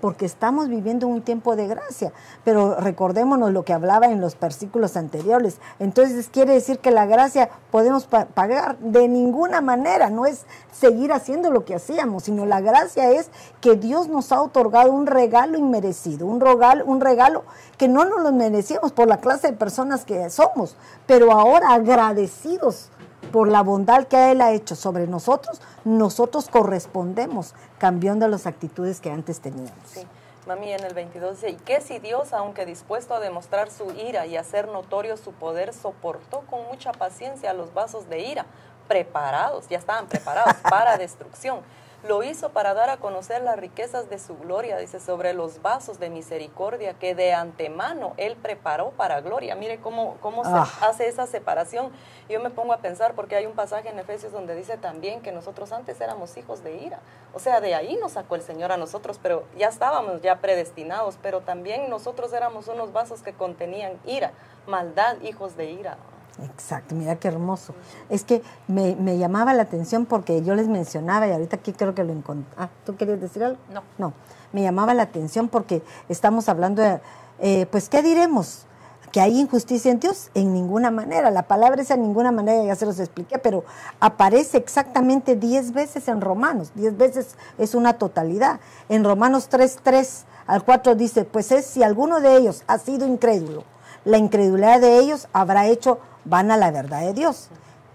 [0.00, 2.12] porque estamos viviendo un tiempo de gracia.
[2.44, 5.58] Pero recordémonos lo que hablaba en los versículos anteriores.
[5.78, 11.50] Entonces quiere decir que la gracia podemos pagar de ninguna manera, no es seguir haciendo
[11.50, 13.30] lo que hacíamos, sino la gracia es
[13.60, 17.44] que Dios nos ha otorgado un regalo inmerecido, un regalo, un regalo
[17.76, 20.76] que no nos lo merecíamos por la clase de personas que somos,
[21.06, 22.90] pero ahora agradecidos
[23.30, 29.10] por la bondad que Él ha hecho sobre nosotros, nosotros correspondemos cambiando las actitudes que
[29.10, 29.72] antes teníamos.
[29.86, 30.06] Sí.
[30.46, 34.26] Mami en el 22 dice, ¿y qué si Dios, aunque dispuesto a demostrar su ira
[34.26, 38.46] y hacer notorio su poder, soportó con mucha paciencia los vasos de ira,
[38.88, 41.60] preparados, ya estaban preparados para destrucción?
[42.06, 45.98] Lo hizo para dar a conocer las riquezas de su gloria, dice, sobre los vasos
[45.98, 49.56] de misericordia que de antemano Él preparó para gloria.
[49.56, 50.68] Mire cómo, cómo se ah.
[50.82, 51.90] hace esa separación.
[52.28, 55.32] Yo me pongo a pensar, porque hay un pasaje en Efesios donde dice también que
[55.32, 57.00] nosotros antes éramos hijos de ira.
[57.34, 61.18] O sea, de ahí nos sacó el Señor a nosotros, pero ya estábamos ya predestinados,
[61.20, 64.30] pero también nosotros éramos unos vasos que contenían ira,
[64.68, 65.96] maldad, hijos de ira.
[66.44, 67.74] Exacto, mira qué hermoso.
[68.08, 72.04] Es que me, llamaba la atención porque yo les mencionaba y ahorita aquí creo que
[72.04, 72.52] lo encontré.
[72.56, 73.58] Ah, ¿tú querías decir algo?
[73.72, 73.82] No.
[73.98, 74.12] No,
[74.52, 77.00] me llamaba la atención porque estamos hablando de,
[77.40, 78.66] eh, pues, ¿qué diremos?
[79.10, 80.30] ¿Que hay injusticia en Dios?
[80.34, 81.30] En ninguna manera.
[81.30, 83.64] La palabra esa en ninguna manera, ya se los expliqué, pero
[84.00, 86.72] aparece exactamente diez veces en Romanos.
[86.74, 88.60] Diez veces es una totalidad.
[88.88, 93.06] En Romanos 3, 3 al 4 dice, pues es si alguno de ellos ha sido
[93.06, 93.64] incrédulo,
[94.04, 97.48] la incredulidad de ellos habrá hecho van a la verdad de Dios.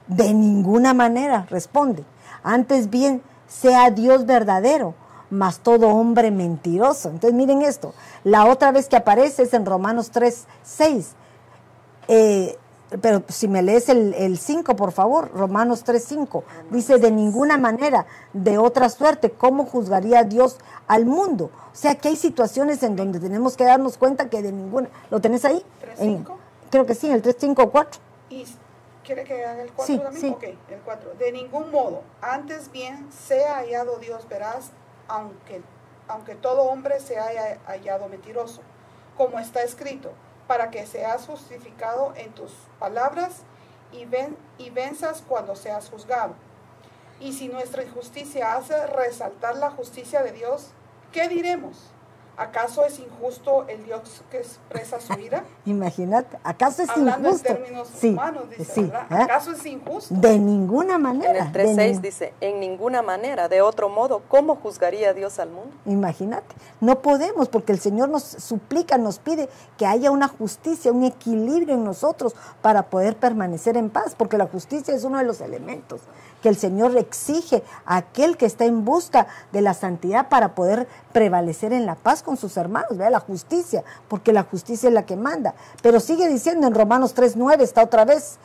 [0.07, 2.03] De ninguna manera, responde.
[2.43, 4.95] Antes bien, sea Dios verdadero,
[5.29, 7.09] más todo hombre mentiroso.
[7.09, 11.11] Entonces miren esto, la otra vez que aparece es en Romanos 3, 6.
[12.07, 12.57] Eh,
[13.01, 18.05] pero si me lees el 5, por favor, Romanos 3, 5, dice, de ninguna manera,
[18.33, 20.57] de otra suerte, ¿cómo juzgaría Dios
[20.87, 21.49] al mundo?
[21.71, 24.89] O sea que hay situaciones en donde tenemos que darnos cuenta que de ninguna...
[25.09, 25.63] ¿Lo tenés ahí?
[25.97, 26.19] 3,
[26.69, 28.01] creo que sí, el 3, 5, 4.
[28.33, 28.47] ¿Y
[29.03, 30.33] quiere que haga el 4 también?
[30.33, 31.13] Ok, el 4.
[31.19, 34.71] De ningún modo, antes bien sea hallado Dios veraz,
[35.07, 35.61] aunque,
[36.07, 38.61] aunque todo hombre se haya hallado mentiroso,
[39.17, 40.11] como está escrito,
[40.47, 43.43] para que seas justificado en tus palabras
[43.91, 46.33] y, ven, y venzas cuando seas juzgado.
[47.19, 50.71] Y si nuestra injusticia hace resaltar la justicia de Dios,
[51.11, 51.92] ¿qué diremos?
[52.35, 55.43] ¿Acaso es injusto el Dios que expresa su ira?
[55.65, 57.49] Imagínate, ¿acaso es Hablando injusto?
[57.49, 58.91] en términos humanos, dice, ¿eh?
[59.09, 60.15] ¿Acaso es injusto?
[60.15, 61.51] De ninguna manera.
[61.53, 65.75] En el 3.6 dice, en ninguna manera, de otro modo, ¿cómo juzgaría Dios al mundo?
[65.85, 71.03] Imagínate, no podemos porque el Señor nos suplica, nos pide que haya una justicia, un
[71.03, 75.39] equilibrio en nosotros para poder permanecer en paz, porque la justicia es uno de los
[75.39, 76.01] elementos
[76.43, 80.89] que el Señor exige a aquel que está en busca de la santidad para poder
[81.13, 85.05] prevalecer en la paz con sus hermanos, vea la justicia, porque la justicia es la
[85.05, 85.55] que manda.
[85.81, 88.39] Pero sigue diciendo en Romanos 3.9, está otra vez,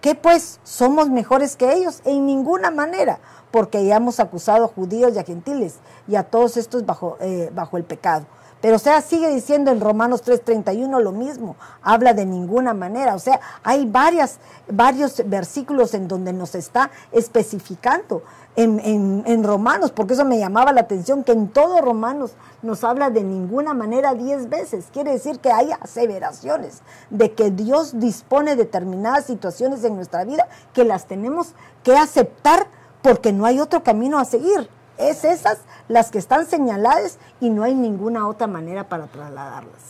[0.00, 5.12] que pues somos mejores que ellos en ninguna manera, porque ya hemos acusado a judíos
[5.14, 5.74] y a gentiles
[6.08, 8.24] y a todos estos bajo, eh, bajo el pecado.
[8.62, 13.16] Pero o sea, sigue diciendo en Romanos 3:31 lo mismo, habla de ninguna manera.
[13.16, 14.38] O sea, hay varias,
[14.68, 18.22] varios versículos en donde nos está especificando
[18.54, 22.32] en, en, Romanos, porque eso me llamaba la atención, que en todo Romanos
[22.62, 24.86] nos habla de ninguna manera diez veces.
[24.92, 30.84] Quiere decir que hay aseveraciones de que Dios dispone determinadas situaciones en nuestra vida que
[30.84, 32.68] las tenemos que aceptar
[33.02, 34.68] porque no hay otro camino a seguir
[35.10, 39.80] es esas las que están señaladas y no hay ninguna otra manera para trasladarlas.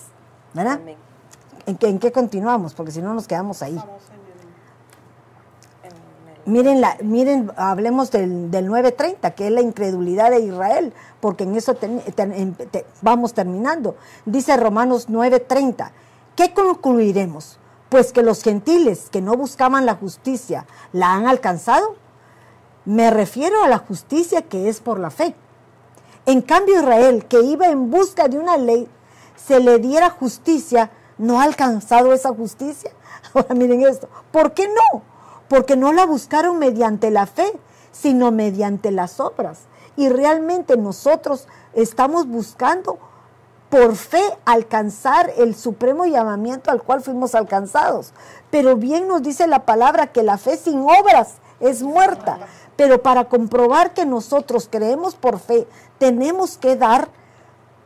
[0.54, 0.74] ¿Verdad?
[0.82, 0.96] Amén.
[1.66, 2.74] ¿En qué, en qué continuamos?
[2.74, 3.80] Porque si no nos quedamos ahí.
[6.44, 11.54] Miren, la, miren hablemos del, del 9.30, que es la incredulidad de Israel, porque en
[11.56, 13.94] eso ten- ten- te- vamos terminando.
[14.26, 15.90] Dice Romanos 9.30,
[16.34, 17.60] ¿qué concluiremos?
[17.90, 21.94] Pues que los gentiles que no buscaban la justicia la han alcanzado.
[22.84, 25.34] Me refiero a la justicia que es por la fe.
[26.26, 28.88] En cambio, Israel, que iba en busca de una ley,
[29.36, 32.90] se le diera justicia, ¿no ha alcanzado esa justicia?
[33.34, 35.02] Ahora miren esto, ¿por qué no?
[35.48, 37.52] Porque no la buscaron mediante la fe,
[37.92, 39.60] sino mediante las obras.
[39.96, 42.98] Y realmente nosotros estamos buscando
[43.68, 48.12] por fe alcanzar el supremo llamamiento al cual fuimos alcanzados.
[48.50, 52.38] Pero bien nos dice la palabra que la fe sin obras es muerta.
[52.82, 55.68] Pero para comprobar que nosotros creemos por fe,
[55.98, 57.06] tenemos que dar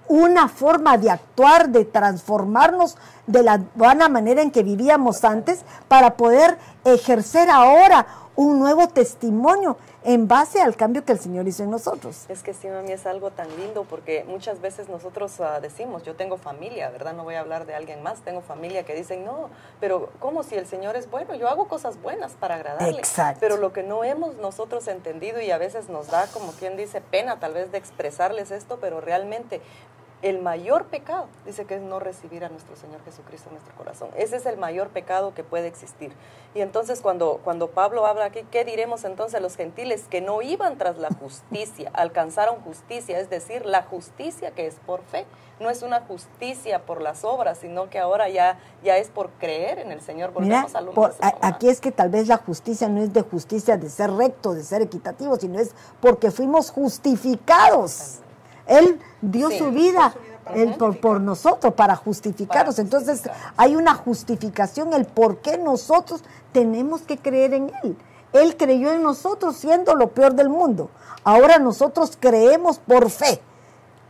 [0.09, 6.17] una forma de actuar, de transformarnos de la buena manera en que vivíamos antes para
[6.17, 8.07] poder ejercer ahora
[8.37, 12.27] un nuevo testimonio en base al cambio que el Señor hizo en nosotros.
[12.29, 16.15] Es que sí, mami, es algo tan lindo porque muchas veces nosotros ah, decimos, yo
[16.15, 17.15] tengo familia, ¿verdad?
[17.15, 20.55] No voy a hablar de alguien más, tengo familia que dicen, no, pero ¿cómo si
[20.55, 21.35] el Señor es bueno?
[21.35, 22.99] Yo hago cosas buenas para agradarle.
[22.99, 23.41] Exacto.
[23.41, 27.01] Pero lo que no hemos nosotros entendido y a veces nos da, como quien dice,
[27.01, 29.61] pena tal vez de expresarles esto, pero realmente
[30.23, 34.09] el mayor pecado, dice que es no recibir a nuestro Señor Jesucristo en nuestro corazón.
[34.17, 36.13] Ese es el mayor pecado que puede existir.
[36.55, 40.41] Y entonces cuando, cuando Pablo habla aquí, ¿qué diremos entonces a los gentiles que no
[40.41, 43.19] iban tras la justicia, alcanzaron justicia?
[43.21, 45.27] Es decir, la justicia que es por fe.
[45.61, 49.79] No es una justicia por las obras, sino que ahora ya, ya es por creer
[49.79, 50.31] en el Señor.
[50.41, 51.51] Mira, Volvemos a lo por- mismo, a- ¿verdad?
[51.55, 54.63] aquí es que tal vez la justicia no es de justicia de ser recto, de
[54.65, 58.21] ser equitativo, sino es porque fuimos justificados.
[58.67, 60.15] Él dio Sí, su vida,
[60.55, 62.79] él por, por nosotros, para justificarnos.
[62.79, 63.23] Entonces
[63.57, 67.97] hay una justificación, el por qué nosotros tenemos que creer en Él.
[68.33, 70.91] Él creyó en nosotros siendo lo peor del mundo.
[71.25, 73.41] Ahora nosotros creemos por fe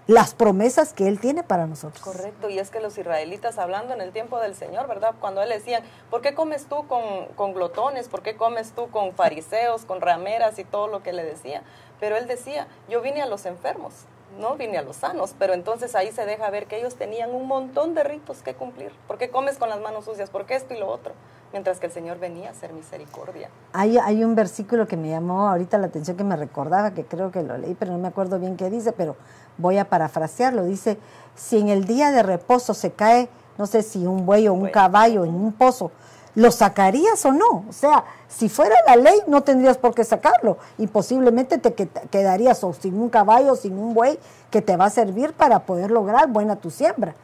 [0.07, 2.03] las promesas que Él tiene para nosotros.
[2.03, 5.15] Correcto, y es que los israelitas hablando en el tiempo del Señor, ¿verdad?
[5.21, 8.09] Cuando él decían, ¿por qué comes tú con, con glotones?
[8.09, 11.63] ¿Por qué comes tú con fariseos, con rameras y todo lo que le decía?
[11.99, 13.95] Pero él decía, yo vine a los enfermos,
[14.39, 17.47] no vine a los sanos, pero entonces ahí se deja ver que ellos tenían un
[17.47, 18.93] montón de ritos que cumplir.
[19.07, 20.31] ¿Por qué comes con las manos sucias?
[20.31, 21.13] ¿Por qué esto y lo otro?
[21.53, 23.49] Mientras que el Señor venía a hacer misericordia.
[23.73, 27.31] Hay, hay un versículo que me llamó ahorita la atención, que me recordaba, que creo
[27.31, 29.17] que lo leí, pero no me acuerdo bien qué dice, pero
[29.59, 30.65] voy a parafrasearlo.
[30.65, 30.99] Dice,
[31.35, 33.29] si en el día de reposo se cae,
[33.59, 35.91] no sé si un buey o un caballo en un pozo,
[36.37, 37.65] ¿lo sacarías o no?
[37.69, 40.59] O sea, si fuera la ley, no tendrías por qué sacarlo.
[40.79, 44.19] Y posiblemente te que- quedarías o sin un caballo, sin un buey,
[44.51, 47.15] que te va a servir para poder lograr buena tu siembra.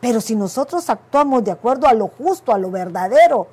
[0.00, 3.46] Pero si nosotros actuamos de acuerdo a lo justo, a lo verdadero,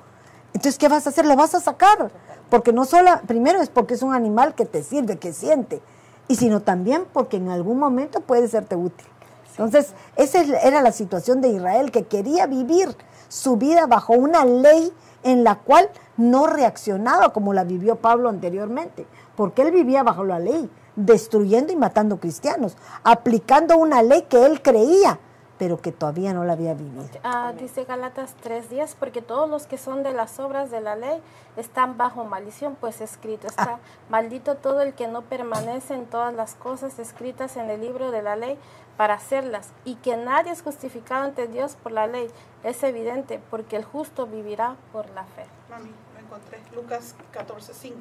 [0.52, 1.24] entonces, ¿qué vas a hacer?
[1.24, 2.10] Lo vas a sacar.
[2.50, 5.80] Porque no solo, primero es porque es un animal que te sirve, que siente,
[6.28, 9.06] y sino también porque en algún momento puede serte útil.
[9.50, 12.96] Entonces, esa es- era la situación de Israel, que quería vivir
[13.34, 14.92] su vida bajo una ley
[15.24, 20.38] en la cual no reaccionaba como la vivió Pablo anteriormente, porque él vivía bajo la
[20.38, 25.18] ley, destruyendo y matando cristianos, aplicando una ley que él creía,
[25.58, 27.08] pero que todavía no la había vivido.
[27.24, 31.20] Ah, dice Galatas 3.10, porque todos los que son de las obras de la ley
[31.56, 33.80] están bajo maldición, pues escrito está,
[34.10, 38.22] maldito todo el que no permanece en todas las cosas escritas en el libro de
[38.22, 38.58] la ley
[38.96, 42.28] para hacerlas, y que nadie es justificado ante Dios por la ley.
[42.62, 45.44] Es evidente, porque el justo vivirá por la fe.
[45.70, 46.58] Mami, lo encontré.
[46.74, 47.94] Lucas 14:5.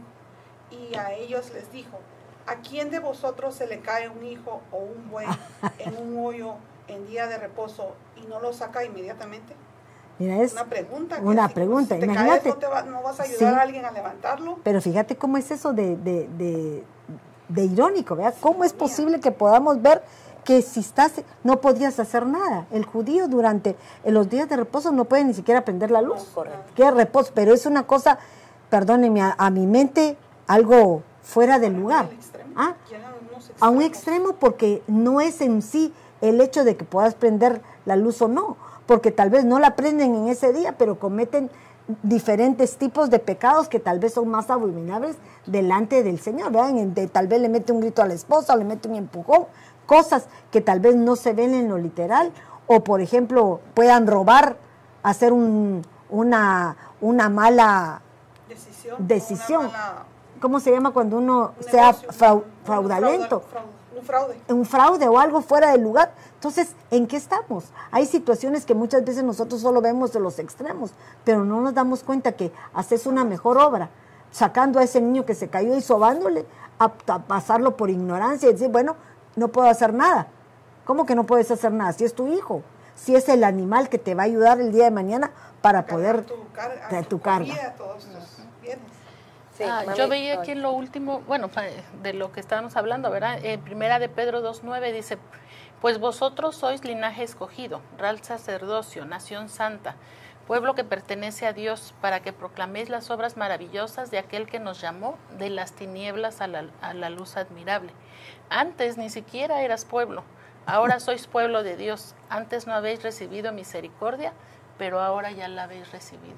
[0.71, 1.97] Y a ellos les dijo:
[2.47, 5.27] ¿A quién de vosotros se le cae un hijo o un buey
[5.79, 6.55] en un hoyo
[6.87, 9.55] en día de reposo y no lo saca inmediatamente?
[10.19, 11.15] Mira, es, Una pregunta.
[11.19, 12.41] que Una si pregunta, Si te imagínate.
[12.41, 13.45] caes, no, te va- no vas a ayudar Sí.
[13.45, 14.59] a alguien a levantarlo.
[14.63, 16.83] Pero fíjate cómo es eso de, de, de-
[17.49, 18.35] de irónico, ¿verdad?
[18.39, 20.03] ¿Cómo es posible que podamos ver
[20.43, 21.13] que si estás,
[21.43, 22.65] no podías hacer nada?
[22.71, 23.75] El judío durante
[24.05, 26.23] los días de reposo no puede ni siquiera prender la luz.
[26.33, 26.71] Correcto.
[26.75, 27.31] ¿Qué reposo?
[27.33, 28.19] Pero es una cosa,
[28.69, 30.17] perdónenme, a, a mi mente
[30.47, 32.09] algo fuera del lugar.
[32.55, 32.73] ¿Ah?
[33.59, 37.95] A un extremo porque no es en sí el hecho de que puedas prender la
[37.95, 41.49] luz o no, porque tal vez no la prenden en ese día, pero cometen
[42.01, 46.71] diferentes tipos de pecados que tal vez son más abominables delante del Señor, ¿verdad?
[46.73, 49.45] De- tal vez le mete un grito a la esposa, o le mete un empujón,
[49.85, 52.31] cosas que tal vez no se ven en lo literal,
[52.67, 54.57] o por ejemplo puedan robar,
[55.03, 58.01] hacer un- una, una mala
[58.47, 58.95] Decisión.
[58.99, 59.59] decisión.
[59.61, 60.03] una mala-
[60.41, 63.41] ¿Cómo se llama cuando uno un sea negocio, frau- un fraudulento?
[63.41, 64.41] frauda- frau- Un fraude.
[64.49, 66.11] un fraude o algo fuera del lugar.
[66.35, 67.65] Entonces, ¿en qué estamos?
[67.91, 70.91] Hay situaciones que muchas veces nosotros solo vemos de los extremos,
[71.23, 73.89] pero no nos damos cuenta que haces una mejor obra,
[74.31, 76.45] sacando a ese niño que se cayó y sobándole,
[76.79, 78.95] a, a pasarlo por ignorancia y decir, bueno,
[79.35, 80.27] no puedo hacer nada.
[80.85, 81.93] ¿Cómo que no puedes hacer nada?
[81.93, 82.61] Si es tu hijo,
[82.95, 85.31] si es el animal que te va a ayudar el día de mañana
[85.61, 87.73] para poder tu, car- de a tu tu carga.
[87.77, 88.07] todos.
[89.57, 91.49] Sí, Ah, yo veía aquí en lo último, bueno,
[92.01, 93.37] de lo que estábamos hablando, ¿verdad?
[93.43, 95.19] En primera de Pedro 2.9 dice,
[95.79, 99.95] pues vosotros sois linaje escogido, real sacerdocio, nación santa,
[100.47, 104.81] pueblo que pertenece a Dios, para que proclaméis las obras maravillosas de aquel que nos
[104.81, 107.91] llamó de las tinieblas a la, a la luz admirable.
[108.49, 110.23] Antes ni siquiera eras pueblo,
[110.65, 112.15] ahora sois pueblo de Dios.
[112.29, 114.33] Antes no habéis recibido misericordia,
[114.77, 116.37] pero ahora ya la habéis recibido.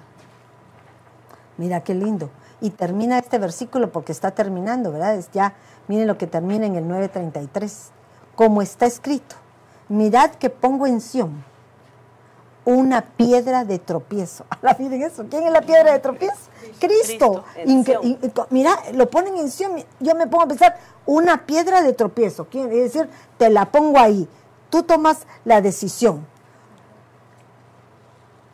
[1.58, 2.30] Mira qué lindo.
[2.62, 5.16] Y termina este versículo porque está terminando, ¿verdad?
[5.16, 5.54] Es ya,
[5.88, 7.92] miren lo que termina en el 9:33.
[8.36, 9.36] Como está escrito,
[9.88, 11.44] mirad que pongo en Sión
[12.66, 14.46] una piedra de tropiezo.
[14.50, 16.36] Ahora miren eso, ¿quién es la piedra de tropiezo?
[16.80, 17.44] Cristo.
[17.54, 18.48] Cristo.
[18.50, 19.84] Mira, lo ponen en Sión.
[20.00, 22.46] Yo me pongo a pensar, una piedra de tropiezo.
[22.46, 23.08] Quiere decir,
[23.38, 24.28] te la pongo ahí.
[24.70, 26.26] Tú tomas la decisión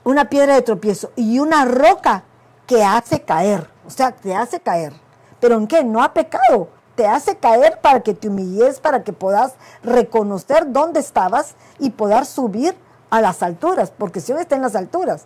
[0.04, 2.24] una piedra de tropiezo y una roca
[2.66, 4.94] que hace caer, o sea, te hace caer.
[5.40, 5.84] ¿Pero en qué?
[5.84, 9.54] No ha pecado, te hace caer para que te humilles, para que puedas
[9.84, 12.76] reconocer dónde estabas y poder subir
[13.12, 15.26] a las alturas, porque si hoy está en las alturas.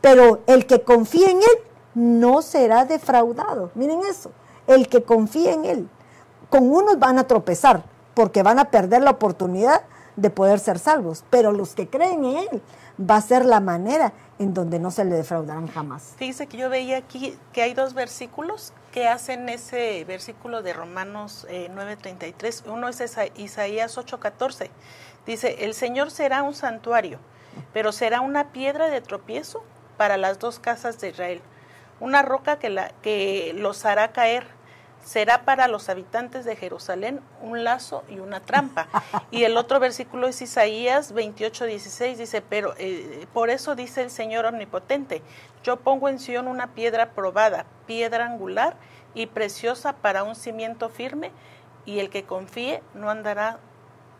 [0.00, 1.58] Pero el que confía en Él
[1.94, 3.70] no será defraudado.
[3.74, 4.32] Miren eso,
[4.66, 5.88] el que confía en Él.
[6.48, 9.82] Con unos van a tropezar, porque van a perder la oportunidad
[10.16, 12.62] de poder ser salvos, pero los que creen en Él
[13.00, 16.14] va a ser la manera en donde no se le defraudarán jamás.
[16.16, 21.46] Fíjese que yo veía aquí que hay dos versículos que hacen ese versículo de Romanos
[21.48, 22.64] eh, 9:33.
[22.70, 24.70] Uno es Isa- Isaías 8:14.
[25.26, 27.18] Dice, el Señor será un santuario,
[27.72, 29.62] pero será una piedra de tropiezo
[29.96, 31.42] para las dos casas de Israel,
[32.00, 34.46] una roca que, la, que los hará caer.
[35.04, 38.86] Será para los habitantes de Jerusalén un lazo y una trampa.
[39.30, 44.10] Y el otro versículo es Isaías 28, 16, dice, pero eh, por eso dice el
[44.10, 45.22] Señor omnipotente,
[45.64, 48.76] yo pongo en Sion una piedra probada, piedra angular
[49.14, 51.30] y preciosa para un cimiento firme,
[51.86, 53.58] y el que confíe no andará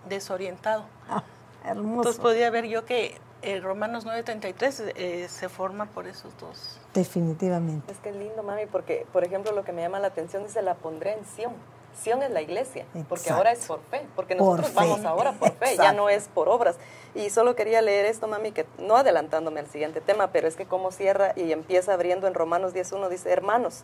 [0.08, 0.84] desorientado.
[1.08, 1.22] Ah,
[1.64, 1.96] hermoso.
[2.10, 6.78] Entonces podía ver yo que eh, Romanos 9:33 eh, se forma por esos dos.
[6.94, 7.92] Definitivamente.
[7.92, 10.62] Es que es lindo, mami, porque, por ejemplo, lo que me llama la atención dice,
[10.62, 11.52] la pondré en Sión.
[12.00, 13.34] Sión es la iglesia, porque Exacto.
[13.34, 14.74] ahora es por fe, porque Por nosotros fe.
[14.76, 16.76] vamos ahora por fe, ya no es por obras.
[17.16, 20.66] Y solo quería leer esto, mami, que no adelantándome al siguiente tema, pero es que
[20.66, 23.82] como cierra y empieza abriendo en Romanos 10.1, dice, hermanos,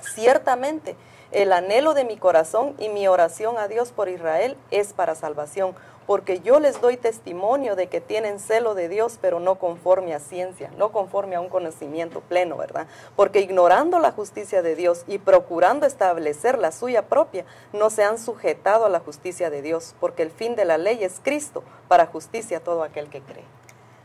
[0.00, 0.96] ciertamente
[1.30, 5.74] el anhelo de mi corazón y mi oración a Dios por Israel es para salvación,
[6.06, 10.20] porque yo les doy testimonio de que tienen celo de Dios, pero no conforme a
[10.20, 12.86] ciencia, no conforme a un conocimiento pleno, ¿verdad?
[13.14, 17.44] Porque ignorando la justicia de Dios y procurando establecer la suya propia,
[17.74, 21.04] no se han sujetado a la justicia de Dios, porque el fin de la ley
[21.04, 23.44] es Cristo, para justicia a todo aquel que cree.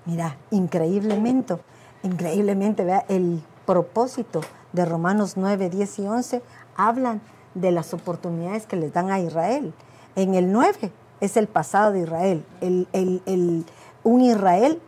[0.06, 1.56] Mira, increíblemente,
[2.04, 4.42] increíblemente, vea, el propósito
[4.74, 6.42] de Romanos 9, 10 y 11
[6.76, 7.22] hablan
[7.54, 9.74] de las oportunidades que les dan a Israel.
[10.16, 10.92] En el 9
[11.22, 13.66] es el pasado de Israel, el, el- el-
[14.04, 14.82] un Israel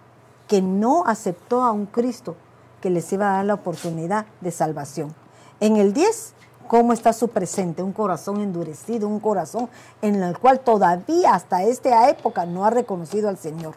[0.47, 2.35] que no aceptó a un Cristo
[2.81, 5.15] que les iba a dar la oportunidad de salvación.
[5.59, 6.33] En el 10,
[6.67, 7.81] ¿cómo está su presente?
[7.81, 9.69] Un corazón endurecido, un corazón
[10.01, 13.73] en el cual todavía hasta esta época no ha reconocido al Señor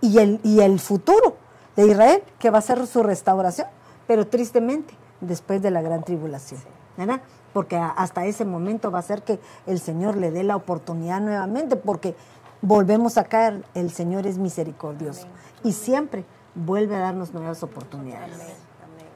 [0.00, 1.36] y el, y el futuro
[1.76, 3.68] de Israel, que va a ser su restauración,
[4.06, 6.60] pero tristemente después de la gran tribulación,
[6.96, 7.20] ¿verdad?
[7.52, 11.76] Porque hasta ese momento va a ser que el Señor le dé la oportunidad nuevamente,
[11.76, 12.14] porque
[12.60, 15.26] volvemos a caer, el Señor es misericordioso
[15.62, 16.24] y siempre
[16.54, 18.34] vuelve a darnos nuevas oportunidades.
[18.34, 18.46] Amén,
[18.84, 19.06] amén.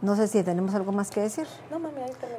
[0.00, 1.46] No sé si tenemos algo más que decir.
[1.70, 1.94] No, mami.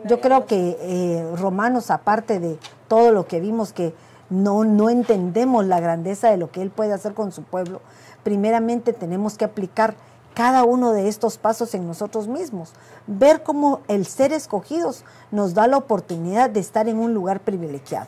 [0.05, 3.93] Yo creo que eh, Romanos, aparte de todo lo que vimos, que
[4.29, 7.81] no, no entendemos la grandeza de lo que Él puede hacer con su pueblo,
[8.23, 9.95] primeramente tenemos que aplicar
[10.33, 12.73] cada uno de estos pasos en nosotros mismos,
[13.07, 18.07] ver cómo el ser escogidos nos da la oportunidad de estar en un lugar privilegiado.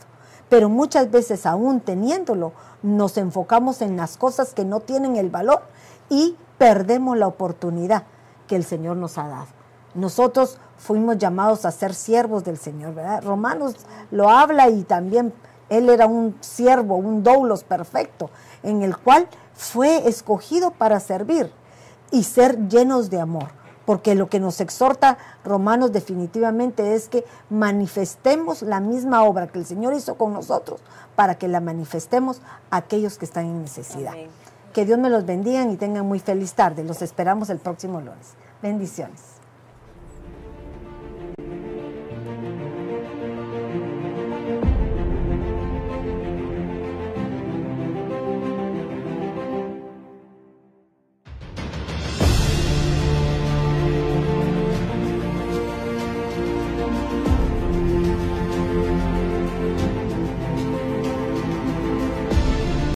[0.50, 2.54] Pero muchas veces aún teniéndolo,
[2.84, 5.64] nos enfocamos en las cosas que no tienen el valor
[6.10, 8.04] y perdemos la oportunidad
[8.48, 9.48] que el Señor nos ha dado.
[9.96, 13.24] Nosotros fuimos llamados a ser siervos del Señor, ¿verdad?
[13.24, 13.76] Romanos
[14.12, 15.34] lo habla y también
[15.70, 18.30] él era un siervo, un doulos perfecto,
[18.62, 21.52] en el cual fue escogido para servir
[22.16, 23.50] y ser llenos de amor.
[23.86, 29.66] porque lo que nos exhorta Romanos definitivamente es que manifestemos la misma obra que el
[29.68, 30.82] Señor hizo con nosotros
[31.16, 32.42] para que la manifestemos
[32.72, 34.14] a aquellos que están en necesidad.
[34.14, 34.30] Amén.
[34.74, 36.84] Que Dios me los bendiga y tengan muy feliz tarde.
[36.84, 38.34] Los esperamos el próximo lunes.
[38.60, 39.35] Bendiciones.